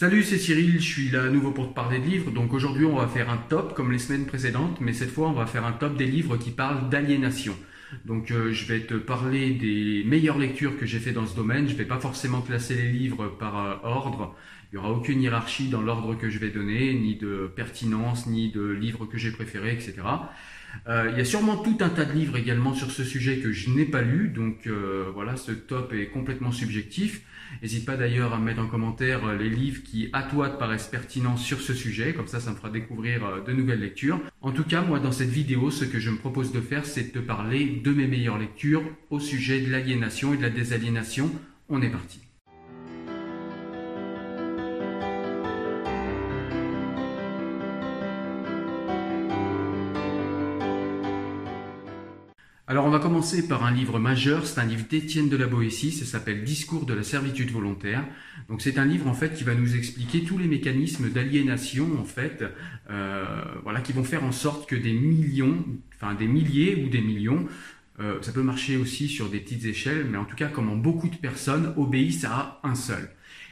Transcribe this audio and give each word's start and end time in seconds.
Salut, 0.00 0.22
c'est 0.22 0.38
Cyril, 0.38 0.80
je 0.80 0.86
suis 0.86 1.10
là 1.10 1.24
à 1.24 1.28
nouveau 1.28 1.50
pour 1.50 1.70
te 1.70 1.74
parler 1.74 1.98
de 1.98 2.04
livres. 2.04 2.30
Donc 2.30 2.52
aujourd'hui, 2.52 2.84
on 2.84 2.94
va 2.94 3.08
faire 3.08 3.30
un 3.30 3.36
top 3.36 3.74
comme 3.74 3.90
les 3.90 3.98
semaines 3.98 4.26
précédentes, 4.26 4.80
mais 4.80 4.92
cette 4.92 5.10
fois, 5.10 5.26
on 5.26 5.32
va 5.32 5.44
faire 5.44 5.66
un 5.66 5.72
top 5.72 5.96
des 5.96 6.06
livres 6.06 6.36
qui 6.36 6.52
parlent 6.52 6.88
d'aliénation. 6.88 7.56
Donc 8.04 8.30
euh, 8.30 8.52
je 8.52 8.64
vais 8.66 8.78
te 8.78 8.94
parler 8.94 9.54
des 9.54 10.04
meilleures 10.06 10.38
lectures 10.38 10.78
que 10.78 10.86
j'ai 10.86 11.00
fait 11.00 11.10
dans 11.10 11.26
ce 11.26 11.34
domaine. 11.34 11.66
Je 11.66 11.72
ne 11.72 11.78
vais 11.78 11.84
pas 11.84 11.98
forcément 11.98 12.42
classer 12.42 12.76
les 12.76 12.92
livres 12.92 13.26
par 13.40 13.58
euh, 13.58 13.74
ordre. 13.82 14.36
Il 14.70 14.78
n'y 14.78 14.84
aura 14.84 14.92
aucune 14.92 15.20
hiérarchie 15.20 15.68
dans 15.68 15.82
l'ordre 15.82 16.14
que 16.14 16.30
je 16.30 16.38
vais 16.38 16.50
donner, 16.50 16.94
ni 16.94 17.16
de 17.16 17.50
pertinence, 17.56 18.28
ni 18.28 18.52
de 18.52 18.68
livres 18.68 19.04
que 19.04 19.18
j'ai 19.18 19.32
préférés, 19.32 19.72
etc. 19.72 19.94
Euh, 20.86 21.08
il 21.12 21.18
y 21.18 21.20
a 21.20 21.24
sûrement 21.24 21.56
tout 21.56 21.76
un 21.80 21.88
tas 21.88 22.04
de 22.04 22.12
livres 22.12 22.36
également 22.36 22.74
sur 22.74 22.90
ce 22.90 23.04
sujet 23.04 23.38
que 23.38 23.52
je 23.52 23.70
n'ai 23.70 23.84
pas 23.84 24.02
lu, 24.02 24.28
donc 24.28 24.66
euh, 24.66 25.06
voilà, 25.14 25.36
ce 25.36 25.52
top 25.52 25.92
est 25.92 26.06
complètement 26.06 26.52
subjectif. 26.52 27.22
N'hésite 27.62 27.86
pas 27.86 27.96
d'ailleurs 27.96 28.34
à 28.34 28.38
mettre 28.38 28.60
en 28.60 28.66
commentaire 28.66 29.26
euh, 29.26 29.36
les 29.36 29.48
livres 29.48 29.82
qui 29.82 30.10
à 30.12 30.22
toi 30.22 30.48
te 30.50 30.58
paraissent 30.58 30.86
pertinents 30.86 31.36
sur 31.36 31.60
ce 31.60 31.74
sujet, 31.74 32.12
comme 32.12 32.26
ça 32.26 32.40
ça 32.40 32.50
me 32.50 32.56
fera 32.56 32.70
découvrir 32.70 33.42
de 33.46 33.52
nouvelles 33.52 33.80
lectures. 33.80 34.20
En 34.40 34.52
tout 34.52 34.64
cas, 34.64 34.82
moi 34.82 35.00
dans 35.00 35.12
cette 35.12 35.30
vidéo, 35.30 35.70
ce 35.70 35.84
que 35.84 35.98
je 35.98 36.10
me 36.10 36.16
propose 36.16 36.52
de 36.52 36.60
faire, 36.60 36.84
c'est 36.84 37.14
de 37.14 37.20
te 37.20 37.24
parler 37.24 37.80
de 37.82 37.92
mes 37.92 38.06
meilleures 38.06 38.38
lectures 38.38 38.82
au 39.10 39.20
sujet 39.20 39.60
de 39.60 39.70
l'aliénation 39.70 40.34
et 40.34 40.36
de 40.36 40.42
la 40.42 40.50
désaliénation. 40.50 41.30
On 41.68 41.82
est 41.82 41.90
parti. 41.90 42.27
Alors 52.78 52.86
on 52.86 52.92
va 52.92 53.00
commencer 53.00 53.48
par 53.48 53.64
un 53.64 53.72
livre 53.72 53.98
majeur, 53.98 54.46
c'est 54.46 54.60
un 54.60 54.64
livre 54.64 54.84
d'Étienne 54.88 55.28
de 55.28 55.36
la 55.36 55.48
Boétie, 55.48 55.90
ça 55.90 56.04
s'appelle 56.04 56.44
Discours 56.44 56.86
de 56.86 56.94
la 56.94 57.02
servitude 57.02 57.50
volontaire. 57.50 58.04
Donc 58.48 58.62
c'est 58.62 58.78
un 58.78 58.84
livre 58.84 59.08
en 59.08 59.14
fait 59.14 59.34
qui 59.34 59.42
va 59.42 59.56
nous 59.56 59.74
expliquer 59.74 60.22
tous 60.22 60.38
les 60.38 60.46
mécanismes 60.46 61.10
d'aliénation 61.10 61.88
en 61.98 62.04
fait, 62.04 62.44
euh, 62.88 63.24
voilà, 63.64 63.80
qui 63.80 63.92
vont 63.92 64.04
faire 64.04 64.22
en 64.22 64.30
sorte 64.30 64.68
que 64.68 64.76
des 64.76 64.92
millions, 64.92 65.64
enfin 65.96 66.14
des 66.14 66.28
milliers 66.28 66.84
ou 66.84 66.88
des 66.88 67.00
millions, 67.00 67.48
euh, 67.98 68.22
ça 68.22 68.30
peut 68.30 68.44
marcher 68.44 68.76
aussi 68.76 69.08
sur 69.08 69.28
des 69.28 69.40
petites 69.40 69.64
échelles, 69.64 70.06
mais 70.08 70.16
en 70.16 70.24
tout 70.24 70.36
cas 70.36 70.46
comment 70.46 70.76
beaucoup 70.76 71.08
de 71.08 71.16
personnes 71.16 71.74
obéissent 71.76 72.26
à 72.26 72.60
un 72.62 72.76
seul. 72.76 73.10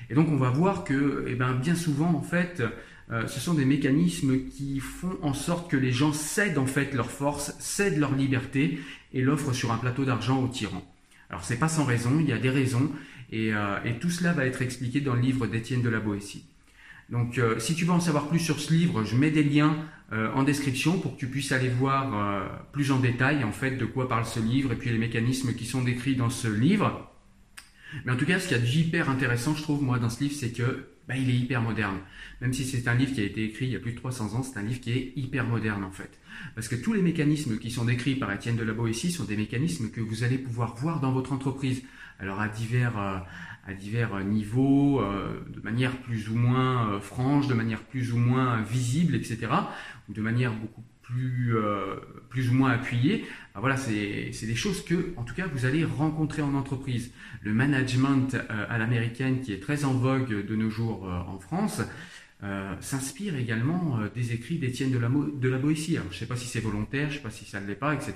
Et 0.09 0.15
donc 0.15 0.29
on 0.31 0.37
va 0.37 0.51
voir 0.51 0.85
que, 0.85 1.25
eh 1.27 1.35
ben, 1.35 1.53
bien 1.53 1.75
souvent 1.75 2.15
en 2.15 2.23
fait, 2.23 2.63
euh, 3.13 3.27
ce 3.27 3.39
sont 3.39 3.55
des 3.55 3.65
mécanismes 3.65 4.49
qui 4.49 4.81
font 4.81 5.17
en 5.23 5.33
sorte 5.33 5.71
que 5.71 5.77
les 5.77 5.93
gens 5.93 6.13
cèdent 6.13 6.59
en 6.59 6.67
fait 6.67 6.93
leur 6.93 7.11
force, 7.11 7.55
cèdent 7.61 7.99
leur 7.99 8.15
liberté 8.15 8.81
et 9.13 9.23
l'offrent 9.23 9.53
sur 9.53 9.73
un 9.73 9.79
plateau 9.79 10.05
d'argent 10.05 10.43
aux 10.43 10.49
tyrans. 10.49 10.85
Alors 11.31 11.45
c'est 11.45 11.59
pas 11.59 11.69
sans 11.69 11.85
raison, 11.85 12.19
il 12.21 12.29
y 12.29 12.33
a 12.33 12.39
des 12.39 12.51
raisons 12.51 12.91
et, 13.31 13.53
euh, 13.53 13.79
tout 14.01 14.11
cela 14.11 14.33
va 14.33 14.47
être 14.47 14.63
expliqué 14.63 15.01
dans 15.01 15.15
le 15.15 15.21
livre 15.21 15.47
d'Étienne 15.47 15.83
de 15.83 15.89
la 15.89 16.01
Boétie. 16.01 16.45
Donc 17.11 17.39
euh, 17.39 17.59
si 17.61 17.77
tu 17.77 17.85
veux 17.85 17.93
en 17.93 18.01
savoir 18.01 18.29
plus 18.29 18.41
sur 18.41 18.59
ce 18.59 18.73
livre, 18.73 19.05
je 19.05 19.17
mets 19.17 19.31
des 19.31 19.45
liens 19.45 19.77
en 20.13 20.45
description 20.45 21.01
pour 21.01 21.17
que 21.17 21.19
tu 21.19 21.27
puisses 21.27 21.51
aller 21.51 21.69
voir 21.69 22.49
plus 22.71 22.93
en 22.93 23.01
détail 23.01 23.43
en 23.43 23.51
fait 23.51 23.73
de 23.73 23.85
quoi 23.85 24.09
parle 24.09 24.25
ce 24.25 24.39
livre 24.39 24.71
et 24.71 24.77
puis 24.77 24.89
les 24.91 24.99
mécanismes 24.99 25.53
qui 25.55 25.65
sont 25.65 25.83
décrits 25.83 26.15
dans 26.15 26.31
ce 26.31 26.47
livre. 26.47 27.13
Mais 28.05 28.13
en 28.13 28.17
tout 28.17 28.27
cas, 28.27 28.39
ce 28.39 28.49
qu'il 28.49 28.57
y 28.57 28.61
a 28.61 28.63
d'hyper 28.63 29.11
intéressant, 29.11 29.55
je 29.55 29.63
trouve, 29.63 29.83
moi, 29.83 29.99
dans 29.99 30.11
ce 30.11 30.21
livre, 30.21 30.35
c'est 30.35 30.53
que 30.53 30.87
bah, 31.09 31.17
il 31.17 31.31
est 31.31 31.35
hyper 31.35 31.63
moderne. 31.63 31.99
Même 32.41 32.53
si 32.53 32.65
c'est 32.65 32.89
un 32.89 32.95
livre 32.95 33.15
qui 33.15 33.21
a 33.21 33.25
été 33.25 33.45
écrit 33.45 33.67
il 33.67 33.73
y 33.73 33.77
a 33.77 33.81
plus 33.81 33.93
de 33.93 33.97
300 33.97 34.35
ans, 34.35 34.43
c'est 34.43 34.59
un 34.59 34.63
livre 34.63 34.81
qui 34.81 34.93
est 34.93 35.13
hyper 35.17 35.47
moderne 35.47 35.85
en 35.85 35.93
fait. 35.93 36.19
Parce 36.55 36.69
que 36.69 36.75
tous 36.75 36.93
les 36.93 37.03
mécanismes 37.03 37.59
qui 37.59 37.71
sont 37.71 37.85
décrits 37.85 38.17
par 38.17 38.33
Étienne 38.33 38.57
Delabo 38.57 38.87
ici 38.89 39.13
sont 39.13 39.25
des 39.25 39.37
mécanismes 39.37 39.91
que 39.91 40.01
vous 40.01 40.25
allez 40.25 40.39
pouvoir 40.39 40.75
voir 40.75 41.01
dans 41.01 41.13
votre 41.13 41.33
entreprise. 41.33 41.83
Alors 42.19 42.41
à 42.41 42.49
divers, 42.49 42.99
euh, 42.99 43.19
à 43.67 43.75
divers 43.75 44.19
niveaux, 44.25 45.01
euh, 45.01 45.45
de 45.49 45.61
manière 45.61 45.97
plus 46.01 46.29
ou 46.29 46.35
moins 46.35 46.91
euh, 46.91 47.01
franche, 47.01 47.47
de 47.47 47.55
manière 47.55 47.83
plus 47.83 48.13
ou 48.13 48.17
moins 48.17 48.61
visible, 48.63 49.15
etc. 49.15 49.49
Ou 50.09 50.13
de 50.13 50.21
manière 50.21 50.55
beaucoup 50.55 50.83
plus, 51.07 51.55
plus 52.29 52.51
ou 52.51 52.55
moins 52.55 52.73
appuyée. 52.73 53.25
Ah, 53.55 53.61
voilà, 53.61 53.77
c'est 53.77 54.31
des 54.43 54.55
choses 54.55 54.85
que, 54.85 55.13
en 55.17 55.23
tout 55.23 55.35
cas, 55.35 55.47
vous 55.47 55.65
allez 55.65 55.85
rencontrer 55.85 56.43
en 56.43 56.55
entreprise. 56.55 57.13
Le 57.43 57.55
management 57.55 58.37
à 58.69 58.79
l'américaine, 58.79 59.41
qui 59.41 59.53
est 59.53 59.61
très 59.61 59.85
en 59.85 59.93
vogue 59.93 60.47
de 60.47 60.57
nos 60.57 60.69
jours 60.69 61.05
en 61.05 61.39
France, 61.39 61.81
s'inspire 62.81 63.37
également 63.37 63.99
des 64.15 64.33
écrits 64.33 64.59
d'Étienne 64.59 64.91
de 64.91 64.99
la, 64.99 65.09
de 65.09 65.49
la 65.49 65.59
Boétie. 65.59 65.97
Alors, 65.97 66.09
je 66.11 66.17
ne 66.17 66.21
sais 66.21 66.27
pas 66.27 66.37
si 66.37 66.47
c'est 66.47 66.61
volontaire, 66.61 67.09
je 67.09 67.15
ne 67.15 67.19
sais 67.19 67.23
pas 67.23 67.31
si 67.31 67.45
ça 67.45 67.61
ne 67.61 67.67
l'est 67.67 67.77
pas, 67.77 67.95
etc. 67.95 68.15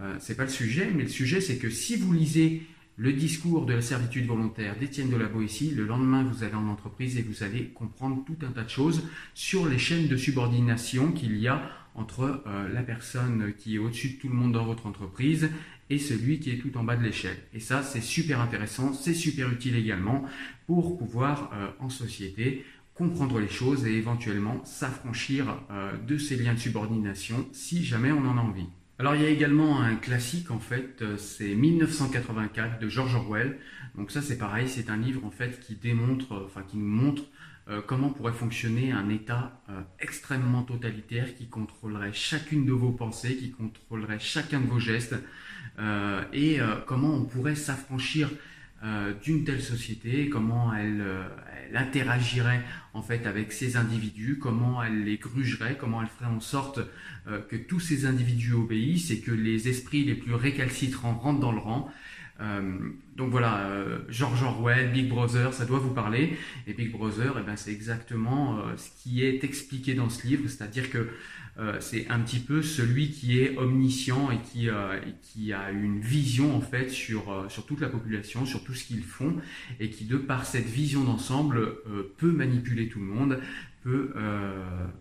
Euh, 0.00 0.14
c'est 0.18 0.36
pas 0.36 0.44
le 0.44 0.50
sujet, 0.50 0.90
mais 0.94 1.04
le 1.04 1.08
sujet, 1.08 1.40
c'est 1.40 1.56
que 1.56 1.70
si 1.70 1.96
vous 1.96 2.12
lisez 2.12 2.62
le 2.98 3.12
discours 3.12 3.66
de 3.66 3.74
la 3.74 3.82
servitude 3.82 4.26
volontaire 4.26 4.76
d'Étienne 4.78 5.10
de 5.10 5.16
la 5.16 5.26
Boétie, 5.26 5.70
le 5.70 5.84
lendemain, 5.86 6.24
vous 6.24 6.44
allez 6.44 6.54
en 6.54 6.68
entreprise 6.68 7.18
et 7.18 7.22
vous 7.22 7.42
allez 7.42 7.68
comprendre 7.68 8.24
tout 8.24 8.36
un 8.46 8.50
tas 8.50 8.62
de 8.62 8.70
choses 8.70 9.02
sur 9.34 9.66
les 9.66 9.78
chaînes 9.78 10.08
de 10.08 10.16
subordination 10.16 11.12
qu'il 11.12 11.36
y 11.38 11.48
a 11.48 11.62
entre 11.96 12.42
euh, 12.46 12.68
la 12.72 12.82
personne 12.82 13.52
qui 13.56 13.76
est 13.76 13.78
au-dessus 13.78 14.10
de 14.10 14.14
tout 14.14 14.28
le 14.28 14.34
monde 14.34 14.52
dans 14.52 14.64
votre 14.64 14.86
entreprise 14.86 15.50
et 15.88 15.98
celui 15.98 16.40
qui 16.40 16.50
est 16.50 16.58
tout 16.58 16.76
en 16.76 16.84
bas 16.84 16.96
de 16.96 17.02
l'échelle. 17.02 17.36
Et 17.52 17.60
ça, 17.60 17.82
c'est 17.82 18.00
super 18.00 18.40
intéressant, 18.40 18.92
c'est 18.92 19.14
super 19.14 19.50
utile 19.50 19.76
également 19.76 20.24
pour 20.66 20.98
pouvoir 20.98 21.50
euh, 21.54 21.68
en 21.80 21.88
société 21.88 22.64
comprendre 22.94 23.38
les 23.40 23.48
choses 23.48 23.86
et 23.86 23.92
éventuellement 23.92 24.64
s'affranchir 24.64 25.62
euh, 25.70 25.92
de 26.06 26.16
ces 26.16 26.36
liens 26.36 26.54
de 26.54 26.58
subordination 26.58 27.46
si 27.52 27.84
jamais 27.84 28.12
on 28.12 28.26
en 28.26 28.38
a 28.38 28.40
envie. 28.40 28.68
Alors 28.98 29.14
il 29.14 29.22
y 29.22 29.26
a 29.26 29.28
également 29.28 29.82
un 29.82 29.96
classique 29.96 30.50
en 30.50 30.58
fait, 30.58 31.04
c'est 31.18 31.54
1984 31.54 32.78
de 32.78 32.88
George 32.88 33.14
Orwell. 33.14 33.58
Donc 33.94 34.10
ça 34.10 34.22
c'est 34.22 34.38
pareil, 34.38 34.68
c'est 34.70 34.88
un 34.88 34.96
livre 34.96 35.22
en 35.26 35.30
fait 35.30 35.60
qui 35.60 35.74
démontre, 35.74 36.42
enfin 36.46 36.62
qui 36.66 36.78
montre 36.78 37.24
euh, 37.68 37.80
comment 37.84 38.10
pourrait 38.10 38.32
fonctionner 38.32 38.92
un 38.92 39.08
État 39.08 39.60
euh, 39.70 39.80
extrêmement 39.98 40.62
totalitaire 40.62 41.34
qui 41.34 41.48
contrôlerait 41.48 42.12
chacune 42.12 42.64
de 42.64 42.70
vos 42.70 42.92
pensées, 42.92 43.36
qui 43.36 43.50
contrôlerait 43.50 44.20
chacun 44.20 44.60
de 44.60 44.66
vos 44.66 44.78
gestes, 44.78 45.16
euh, 45.80 46.22
et 46.32 46.58
comment 46.86 47.12
on 47.12 47.24
pourrait 47.24 47.56
s'affranchir 47.56 48.30
d'une 49.22 49.42
telle 49.42 49.62
société, 49.62 50.28
comment 50.28 50.72
elle, 50.72 51.02
elle, 51.68 51.76
interagirait 51.76 52.62
en 52.94 53.02
fait 53.02 53.26
avec 53.26 53.52
ces 53.52 53.76
individus, 53.76 54.38
comment 54.40 54.82
elle 54.82 55.04
les 55.04 55.16
grugerait, 55.16 55.76
comment 55.78 56.02
elle 56.02 56.08
ferait 56.08 56.30
en 56.30 56.40
sorte 56.40 56.80
que 57.48 57.56
tous 57.56 57.80
ces 57.80 58.06
individus 58.06 58.52
obéissent 58.52 59.10
et 59.10 59.20
que 59.20 59.32
les 59.32 59.68
esprits 59.68 60.04
les 60.04 60.14
plus 60.14 60.34
récalcitrants 60.34 61.14
rentrent 61.14 61.40
dans 61.40 61.52
le 61.52 61.58
rang. 61.58 61.90
Euh, 62.40 62.78
donc 63.16 63.30
voilà, 63.30 63.60
euh, 63.60 63.98
George 64.08 64.42
Orwell, 64.42 64.92
Big 64.92 65.08
Brother, 65.08 65.54
ça 65.54 65.64
doit 65.64 65.78
vous 65.78 65.94
parler. 65.94 66.36
Et 66.66 66.74
Big 66.74 66.90
Brother, 66.90 67.36
eh 67.40 67.42
ben, 67.42 67.56
c'est 67.56 67.72
exactement 67.72 68.58
euh, 68.58 68.76
ce 68.76 68.90
qui 69.02 69.24
est 69.24 69.42
expliqué 69.44 69.94
dans 69.94 70.10
ce 70.10 70.26
livre, 70.26 70.48
c'est-à-dire 70.48 70.90
que 70.90 71.08
c'est 71.80 72.06
un 72.10 72.20
petit 72.20 72.40
peu 72.40 72.60
celui 72.60 73.12
qui 73.12 73.40
est 73.40 73.56
omniscient 73.56 74.30
et 74.30 74.36
qui, 74.42 74.68
a 75.54 75.70
une 75.70 76.00
vision 76.00 76.54
en 76.54 76.60
fait 76.60 76.90
sur, 76.90 77.46
sur 77.48 77.64
toute 77.64 77.80
la 77.80 77.88
population, 77.88 78.44
sur 78.44 78.62
tout 78.62 78.74
ce 78.74 78.84
qu'ils 78.84 79.02
font, 79.02 79.36
et 79.80 79.88
qui 79.88 80.04
de 80.04 80.18
par 80.18 80.44
cette 80.44 80.66
vision 80.66 81.02
d'ensemble 81.02 81.78
peut 82.18 82.30
manipuler 82.30 82.90
tout 82.90 82.98
le 82.98 83.06
monde, 83.06 83.40
peut, 83.82 84.12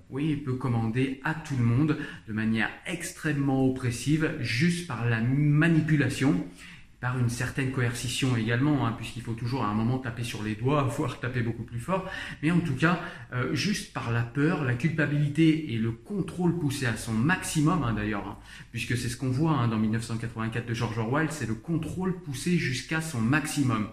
oui, 0.09 0.37
peut 0.37 0.53
commander 0.53 1.19
à 1.25 1.33
tout 1.33 1.57
le 1.57 1.65
monde 1.65 1.97
de 2.29 2.31
manière 2.31 2.69
extrêmement 2.85 3.67
oppressive, 3.67 4.35
juste 4.39 4.87
par 4.87 5.05
la 5.05 5.19
manipulation 5.19 6.47
par 6.99 7.19
une 7.19 7.29
certaine 7.29 7.71
coercition 7.71 8.35
également, 8.35 8.85
hein, 8.85 8.93
puisqu'il 8.97 9.21
faut 9.21 9.33
toujours 9.33 9.63
à 9.63 9.67
un 9.67 9.73
moment 9.73 9.99
taper 9.99 10.23
sur 10.23 10.43
les 10.43 10.55
doigts, 10.55 10.83
voire 10.97 11.19
taper 11.19 11.41
beaucoup 11.41 11.63
plus 11.63 11.79
fort, 11.79 12.09
mais 12.41 12.51
en 12.51 12.59
tout 12.59 12.75
cas, 12.75 12.99
euh, 13.33 13.53
juste 13.53 13.93
par 13.93 14.11
la 14.11 14.23
peur, 14.23 14.63
la 14.63 14.73
culpabilité 14.73 15.73
et 15.73 15.77
le 15.77 15.91
contrôle 15.91 16.57
poussé 16.57 16.85
à 16.85 16.97
son 16.97 17.13
maximum, 17.13 17.83
hein, 17.83 17.93
d'ailleurs, 17.93 18.27
hein, 18.27 18.37
puisque 18.71 18.97
c'est 18.97 19.09
ce 19.09 19.17
qu'on 19.17 19.31
voit 19.31 19.67
dans 19.67 19.77
1984 19.77 20.65
de 20.65 20.73
George 20.73 20.97
Orwell, 20.97 21.27
c'est 21.31 21.47
le 21.47 21.55
contrôle 21.55 22.21
poussé 22.21 22.57
jusqu'à 22.57 23.01
son 23.01 23.21
maximum. 23.21 23.89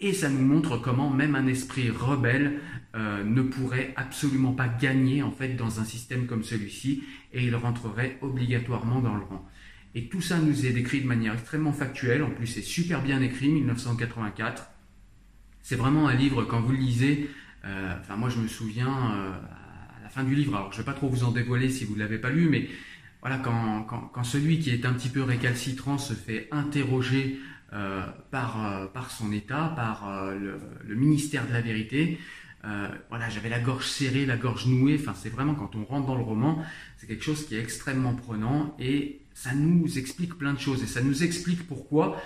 Et 0.00 0.12
ça 0.12 0.28
nous 0.28 0.44
montre 0.44 0.78
comment 0.78 1.10
même 1.10 1.34
un 1.34 1.48
esprit 1.48 1.90
rebelle 1.90 2.60
euh, 2.94 3.24
ne 3.24 3.42
pourrait 3.42 3.92
absolument 3.96 4.52
pas 4.52 4.68
gagner 4.68 5.22
en 5.22 5.32
fait 5.32 5.54
dans 5.54 5.80
un 5.80 5.84
système 5.84 6.26
comme 6.26 6.44
celui-ci, 6.44 7.02
et 7.32 7.44
il 7.44 7.56
rentrerait 7.56 8.16
obligatoirement 8.22 9.00
dans 9.00 9.16
le 9.16 9.24
rang. 9.24 9.44
Et 9.94 10.08
tout 10.08 10.20
ça 10.20 10.38
nous 10.38 10.66
est 10.66 10.72
décrit 10.72 11.00
de 11.00 11.06
manière 11.06 11.34
extrêmement 11.34 11.72
factuelle. 11.72 12.22
En 12.22 12.30
plus, 12.30 12.46
c'est 12.46 12.62
super 12.62 13.02
bien 13.02 13.20
écrit, 13.22 13.48
1984. 13.48 14.70
C'est 15.62 15.76
vraiment 15.76 16.08
un 16.08 16.14
livre, 16.14 16.44
quand 16.44 16.60
vous 16.60 16.72
le 16.72 16.78
lisez, 16.78 17.28
euh, 17.64 17.94
enfin 18.00 18.16
moi 18.16 18.30
je 18.30 18.38
me 18.38 18.48
souviens 18.48 18.88
euh, 18.88 19.32
à 19.98 20.02
la 20.02 20.08
fin 20.08 20.24
du 20.24 20.34
livre, 20.34 20.56
alors 20.56 20.72
je 20.72 20.78
ne 20.78 20.82
vais 20.82 20.86
pas 20.86 20.94
trop 20.94 21.08
vous 21.08 21.24
en 21.24 21.30
dévoiler 21.30 21.68
si 21.68 21.84
vous 21.84 21.94
ne 21.94 21.98
l'avez 21.98 22.18
pas 22.18 22.30
lu, 22.30 22.48
mais 22.48 22.68
voilà, 23.20 23.38
quand, 23.38 23.82
quand, 23.82 24.24
celui 24.24 24.60
qui 24.60 24.70
est 24.70 24.86
un 24.86 24.92
petit 24.92 25.08
peu 25.08 25.22
récalcitrant 25.22 25.98
se 25.98 26.14
fait 26.14 26.48
interroger 26.52 27.38
euh, 27.74 28.02
par, 28.30 28.90
par 28.92 29.10
son 29.10 29.32
État, 29.32 29.72
par 29.76 30.30
le, 30.32 30.58
le, 30.86 30.94
ministère 30.94 31.46
de 31.46 31.52
la 31.52 31.60
vérité, 31.60 32.18
voilà, 33.10 33.28
j'avais 33.28 33.48
la 33.50 33.60
gorge 33.60 33.86
serrée, 33.86 34.24
la 34.24 34.36
gorge 34.36 34.66
nouée, 34.66 34.96
enfin 35.00 35.14
c'est 35.14 35.28
vraiment 35.28 35.54
quand 35.54 35.74
on 35.74 35.84
rentre 35.84 36.06
dans 36.06 36.16
le 36.16 36.22
roman, 36.22 36.64
c'est 36.96 37.06
quelque 37.06 37.24
chose 37.24 37.46
qui 37.46 37.56
est 37.56 37.60
extrêmement 37.60 38.14
prenant 38.14 38.76
et 38.78 39.20
ça 39.38 39.54
nous 39.54 39.98
explique 39.98 40.34
plein 40.34 40.52
de 40.52 40.58
choses 40.58 40.82
et 40.82 40.88
ça 40.88 41.00
nous 41.00 41.22
explique 41.22 41.64
pourquoi. 41.68 42.20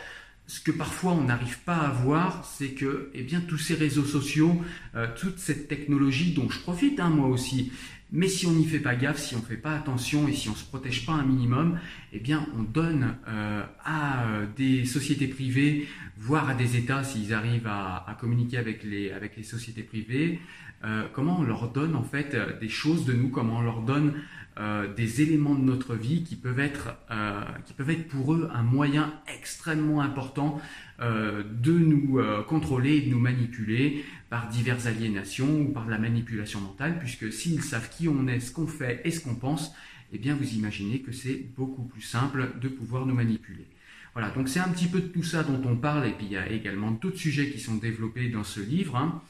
Ce 0.46 0.60
que 0.60 0.70
parfois 0.70 1.12
on 1.12 1.24
n'arrive 1.24 1.58
pas 1.60 1.76
à 1.76 1.90
voir, 1.90 2.44
c'est 2.44 2.70
que 2.70 3.10
eh 3.12 3.22
bien, 3.22 3.40
tous 3.40 3.58
ces 3.58 3.74
réseaux 3.74 4.04
sociaux, 4.04 4.62
euh, 4.94 5.06
toute 5.14 5.38
cette 5.38 5.68
technologie 5.68 6.32
dont 6.32 6.48
je 6.48 6.58
profite 6.60 7.00
hein, 7.00 7.10
moi 7.10 7.28
aussi, 7.28 7.70
mais 8.12 8.28
si 8.28 8.46
on 8.46 8.52
n'y 8.52 8.64
fait 8.64 8.78
pas 8.78 8.94
gaffe, 8.94 9.18
si 9.18 9.34
on 9.34 9.40
ne 9.40 9.44
fait 9.44 9.58
pas 9.58 9.74
attention 9.74 10.26
et 10.26 10.32
si 10.32 10.48
on 10.48 10.52
ne 10.52 10.56
se 10.56 10.64
protège 10.64 11.04
pas 11.04 11.12
un 11.12 11.22
minimum, 11.22 11.78
eh 12.14 12.18
bien 12.18 12.46
on 12.58 12.62
donne 12.62 13.14
euh, 13.28 13.62
à 13.84 14.24
euh, 14.24 14.46
des 14.56 14.86
sociétés 14.86 15.28
privées, 15.28 15.86
voire 16.16 16.48
à 16.48 16.54
des 16.54 16.76
États 16.78 17.04
s'ils 17.04 17.34
arrivent 17.34 17.68
à, 17.68 18.16
communiquer 18.18 18.56
avec 18.56 18.84
les, 18.84 19.10
avec 19.12 19.36
les 19.36 19.42
sociétés 19.42 19.82
privées, 19.82 20.40
comment 21.12 21.38
on 21.38 21.44
leur 21.44 21.70
donne 21.70 21.94
en 21.94 22.02
fait 22.02 22.36
des 22.60 22.68
choses 22.68 23.04
de 23.04 23.12
nous, 23.12 23.28
comment 23.28 23.58
on 23.58 23.62
leur 23.62 23.82
donne 23.82 24.14
euh, 24.58 24.92
des 24.92 25.22
éléments 25.22 25.54
de 25.54 25.62
notre 25.62 25.94
vie 25.94 26.24
qui 26.24 26.36
peuvent 26.36 26.60
être, 26.60 26.94
euh, 27.10 27.42
qui 27.64 27.72
peuvent 27.72 27.88
être 27.88 28.06
pour 28.08 28.34
eux 28.34 28.50
un 28.52 28.62
moyen 28.62 29.14
extrêmement 29.34 30.02
important 30.02 30.60
euh, 31.00 31.42
de 31.42 31.72
nous 31.72 32.20
contrôler 32.48 32.96
et 32.96 33.00
de 33.00 33.10
nous 33.10 33.18
manipuler 33.18 34.04
par 34.28 34.48
diverses 34.48 34.86
aliénations 34.86 35.62
ou 35.62 35.72
par 35.72 35.88
la 35.88 35.98
manipulation 35.98 36.60
mentale, 36.60 36.98
puisque 36.98 37.32
s'ils 37.32 37.62
savent 37.62 37.88
qui 37.88 38.08
on 38.08 38.26
est, 38.28 38.40
ce 38.40 38.52
qu'on 38.52 38.66
fait 38.66 39.00
et 39.04 39.10
ce 39.10 39.20
qu'on 39.20 39.36
pense, 39.36 39.74
eh 40.12 40.18
bien 40.18 40.34
vous 40.34 40.54
imaginez 40.54 41.00
que 41.00 41.12
c'est 41.12 41.46
beaucoup 41.56 41.84
plus 41.84 42.02
simple 42.02 42.50
de 42.60 42.68
pouvoir 42.68 43.06
nous 43.06 43.14
manipuler. 43.14 43.66
Voilà, 44.14 44.28
donc 44.30 44.48
c'est 44.48 44.60
un 44.60 44.68
petit 44.68 44.88
peu 44.88 45.00
de 45.00 45.06
tout 45.06 45.22
ça 45.22 45.42
dont 45.42 45.60
on 45.64 45.74
parle, 45.74 46.06
et 46.06 46.10
puis 46.10 46.26
il 46.26 46.32
y 46.32 46.36
a 46.36 46.50
également 46.50 46.90
d'autres 46.90 47.16
sujets 47.16 47.48
qui 47.48 47.58
sont 47.58 47.76
développés 47.76 48.28
dans 48.28 48.44
ce 48.44 48.60
livre. 48.60 48.96
Hein. 48.96 49.22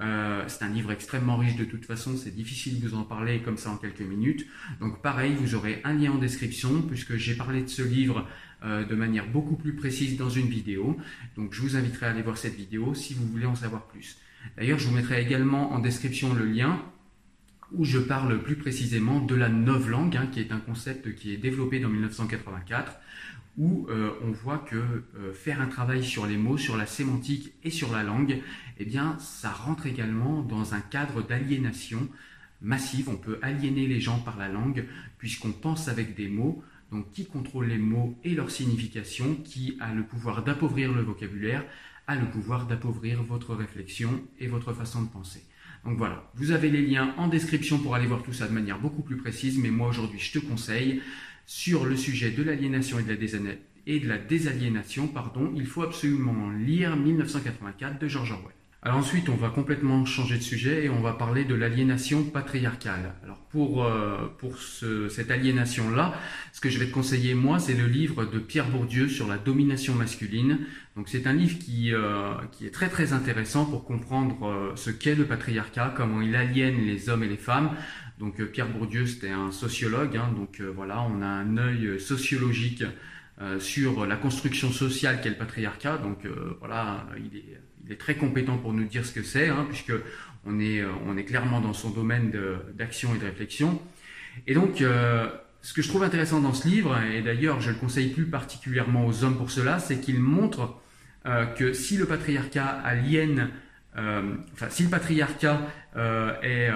Euh, 0.00 0.44
c'est 0.46 0.62
un 0.62 0.68
livre 0.68 0.92
extrêmement 0.92 1.38
riche 1.38 1.56
de 1.56 1.64
toute 1.64 1.86
façon, 1.86 2.16
c'est 2.16 2.34
difficile 2.34 2.80
de 2.80 2.86
vous 2.86 2.96
en 2.96 3.04
parler 3.04 3.40
comme 3.40 3.56
ça 3.56 3.70
en 3.70 3.78
quelques 3.78 4.02
minutes. 4.02 4.46
Donc 4.80 5.00
pareil, 5.00 5.34
vous 5.34 5.54
aurez 5.54 5.80
un 5.84 5.94
lien 5.94 6.12
en 6.12 6.18
description, 6.18 6.82
puisque 6.82 7.16
j'ai 7.16 7.34
parlé 7.34 7.62
de 7.62 7.68
ce 7.68 7.80
livre 7.80 8.28
euh, 8.62 8.84
de 8.84 8.94
manière 8.94 9.26
beaucoup 9.26 9.56
plus 9.56 9.74
précise 9.74 10.18
dans 10.18 10.30
une 10.30 10.48
vidéo. 10.48 10.98
Donc 11.36 11.54
je 11.54 11.62
vous 11.62 11.76
inviterai 11.76 12.06
à 12.06 12.10
aller 12.10 12.22
voir 12.22 12.36
cette 12.36 12.56
vidéo 12.56 12.94
si 12.94 13.14
vous 13.14 13.26
voulez 13.26 13.46
en 13.46 13.54
savoir 13.54 13.86
plus. 13.86 14.18
D'ailleurs, 14.58 14.78
je 14.78 14.86
vous 14.86 14.94
mettrai 14.94 15.22
également 15.22 15.72
en 15.72 15.78
description 15.78 16.34
le 16.34 16.44
lien 16.44 16.82
où 17.72 17.84
je 17.84 17.98
parle 17.98 18.42
plus 18.42 18.56
précisément 18.56 19.20
de 19.20 19.34
la 19.34 19.48
novlangue, 19.48 20.16
hein, 20.16 20.28
qui 20.30 20.40
est 20.40 20.52
un 20.52 20.60
concept 20.60 21.14
qui 21.14 21.32
est 21.32 21.36
développé 21.36 21.80
dans 21.80 21.88
1984, 21.88 22.96
où 23.58 23.86
euh, 23.88 24.10
on 24.22 24.30
voit 24.30 24.58
que 24.58 24.76
euh, 24.76 25.32
faire 25.32 25.60
un 25.60 25.66
travail 25.66 26.04
sur 26.04 26.26
les 26.26 26.36
mots, 26.36 26.58
sur 26.58 26.76
la 26.76 26.86
sémantique 26.86 27.52
et 27.64 27.70
sur 27.70 27.92
la 27.92 28.02
langue, 28.02 28.40
eh 28.78 28.84
bien, 28.84 29.16
ça 29.18 29.50
rentre 29.50 29.86
également 29.86 30.42
dans 30.42 30.74
un 30.74 30.80
cadre 30.80 31.22
d'aliénation 31.22 32.08
massive. 32.60 33.08
On 33.08 33.16
peut 33.16 33.38
aliéner 33.42 33.86
les 33.86 34.00
gens 34.00 34.18
par 34.18 34.36
la 34.36 34.48
langue 34.48 34.84
puisqu'on 35.18 35.52
pense 35.52 35.88
avec 35.88 36.14
des 36.14 36.28
mots. 36.28 36.62
Donc, 36.92 37.10
qui 37.10 37.26
contrôle 37.26 37.66
les 37.66 37.78
mots 37.78 38.16
et 38.22 38.30
leur 38.30 38.48
signification, 38.48 39.34
qui 39.44 39.76
a 39.80 39.92
le 39.92 40.04
pouvoir 40.04 40.44
d'appauvrir 40.44 40.92
le 40.92 41.02
vocabulaire, 41.02 41.64
a 42.06 42.14
le 42.14 42.26
pouvoir 42.26 42.66
d'appauvrir 42.66 43.24
votre 43.24 43.56
réflexion 43.56 44.22
et 44.38 44.46
votre 44.46 44.72
façon 44.72 45.02
de 45.02 45.08
penser. 45.08 45.42
Donc 45.84 45.98
voilà, 45.98 46.30
vous 46.34 46.50
avez 46.50 46.68
les 46.68 46.82
liens 46.82 47.14
en 47.16 47.28
description 47.28 47.78
pour 47.78 47.94
aller 47.94 48.06
voir 48.06 48.22
tout 48.22 48.32
ça 48.32 48.48
de 48.48 48.52
manière 48.52 48.78
beaucoup 48.78 49.02
plus 49.02 49.16
précise, 49.16 49.58
mais 49.58 49.70
moi 49.70 49.88
aujourd'hui 49.88 50.18
je 50.18 50.38
te 50.38 50.44
conseille 50.44 51.00
sur 51.46 51.86
le 51.86 51.96
sujet 51.96 52.30
de 52.30 52.42
l'aliénation 52.42 52.98
et 52.98 53.02
de 54.00 54.08
la, 54.08 54.18
désaliénation, 54.18 55.06
pardon, 55.06 55.52
il 55.54 55.66
faut 55.66 55.82
absolument 55.82 56.50
lire 56.50 56.96
1984 56.96 58.00
de 58.00 58.08
George 58.08 58.32
Orwell. 58.32 58.52
Alors 58.82 58.98
ensuite, 58.98 59.28
on 59.28 59.34
va 59.34 59.48
complètement 59.48 60.04
changer 60.04 60.36
de 60.36 60.42
sujet 60.42 60.84
et 60.84 60.90
on 60.90 61.00
va 61.00 61.12
parler 61.12 61.44
de 61.44 61.56
l'aliénation 61.56 62.22
patriarcale. 62.22 63.14
Alors 63.24 63.38
pour, 63.50 63.84
euh, 63.84 64.32
pour 64.38 64.58
cette 64.58 65.30
aliénation-là, 65.32 66.14
ce 66.52 66.60
que 66.60 66.68
je 66.68 66.78
vais 66.78 66.86
te 66.86 66.92
conseiller 66.92 67.34
moi, 67.34 67.58
c'est 67.58 67.74
le 67.74 67.88
livre 67.88 68.24
de 68.26 68.38
Pierre 68.38 68.68
Bourdieu 68.68 69.08
sur 69.08 69.26
la 69.26 69.38
domination 69.38 69.94
masculine. 69.94 70.60
Donc 70.94 71.08
c'est 71.08 71.26
un 71.26 71.32
livre 71.32 71.58
qui, 71.58 71.92
euh, 71.92 72.34
qui 72.52 72.64
est 72.64 72.70
très 72.70 72.88
très 72.88 73.12
intéressant 73.12 73.64
pour 73.64 73.84
comprendre 73.84 74.46
euh, 74.46 74.72
ce 74.76 74.90
qu'est 74.90 75.16
le 75.16 75.24
patriarcat, 75.24 75.92
comment 75.96 76.22
il 76.22 76.36
aliène 76.36 76.86
les 76.86 77.08
hommes 77.08 77.24
et 77.24 77.28
les 77.28 77.36
femmes. 77.36 77.70
Donc 78.18 78.42
Pierre 78.46 78.68
Bourdieu, 78.68 79.06
c'était 79.06 79.30
un 79.30 79.52
sociologue, 79.52 80.16
hein, 80.16 80.32
donc 80.34 80.60
voilà, 80.74 81.02
on 81.02 81.20
a 81.20 81.26
un 81.26 81.58
œil 81.58 82.00
sociologique 82.00 82.82
sur 83.58 84.06
la 84.06 84.16
construction 84.16 84.72
sociale 84.72 85.20
qu'est 85.20 85.28
le 85.28 85.36
patriarcat. 85.36 85.98
Donc 85.98 86.26
voilà, 86.60 87.06
il 87.18 87.92
est 87.92 87.96
très 87.96 88.14
compétent 88.14 88.56
pour 88.56 88.72
nous 88.72 88.84
dire 88.84 89.04
ce 89.04 89.12
que 89.12 89.22
c'est, 89.22 89.48
hein, 89.48 89.66
puisque 89.68 89.92
on 90.46 90.60
est, 90.60 90.80
euh, 90.80 91.22
clairement 91.26 91.60
dans 91.60 91.72
son 91.72 91.90
domaine 91.90 92.32
d'action 92.74 93.14
et 93.14 93.18
de 93.18 93.24
réflexion. 93.24 93.80
Et 94.46 94.54
donc, 94.54 94.80
euh, 94.80 95.28
ce 95.62 95.72
que 95.72 95.82
je 95.82 95.88
trouve 95.88 96.04
intéressant 96.04 96.40
dans 96.40 96.54
ce 96.54 96.68
livre, 96.68 96.96
et 97.02 97.22
d'ailleurs 97.22 97.60
je 97.60 97.70
le 97.70 97.76
conseille 97.76 98.08
plus 98.08 98.26
particulièrement 98.26 99.06
aux 99.06 99.24
hommes 99.24 99.36
pour 99.36 99.50
cela, 99.50 99.78
c'est 99.78 100.00
qu'il 100.00 100.20
montre 100.20 100.76
euh, 101.26 101.46
que 101.46 101.72
si 101.72 101.96
le 101.96 102.06
patriarcat 102.06 102.66
aliène, 102.66 103.50
enfin 103.96 104.68
si 104.68 104.82
le 104.82 104.90
patriarcat 104.90 105.62
est 106.42 106.70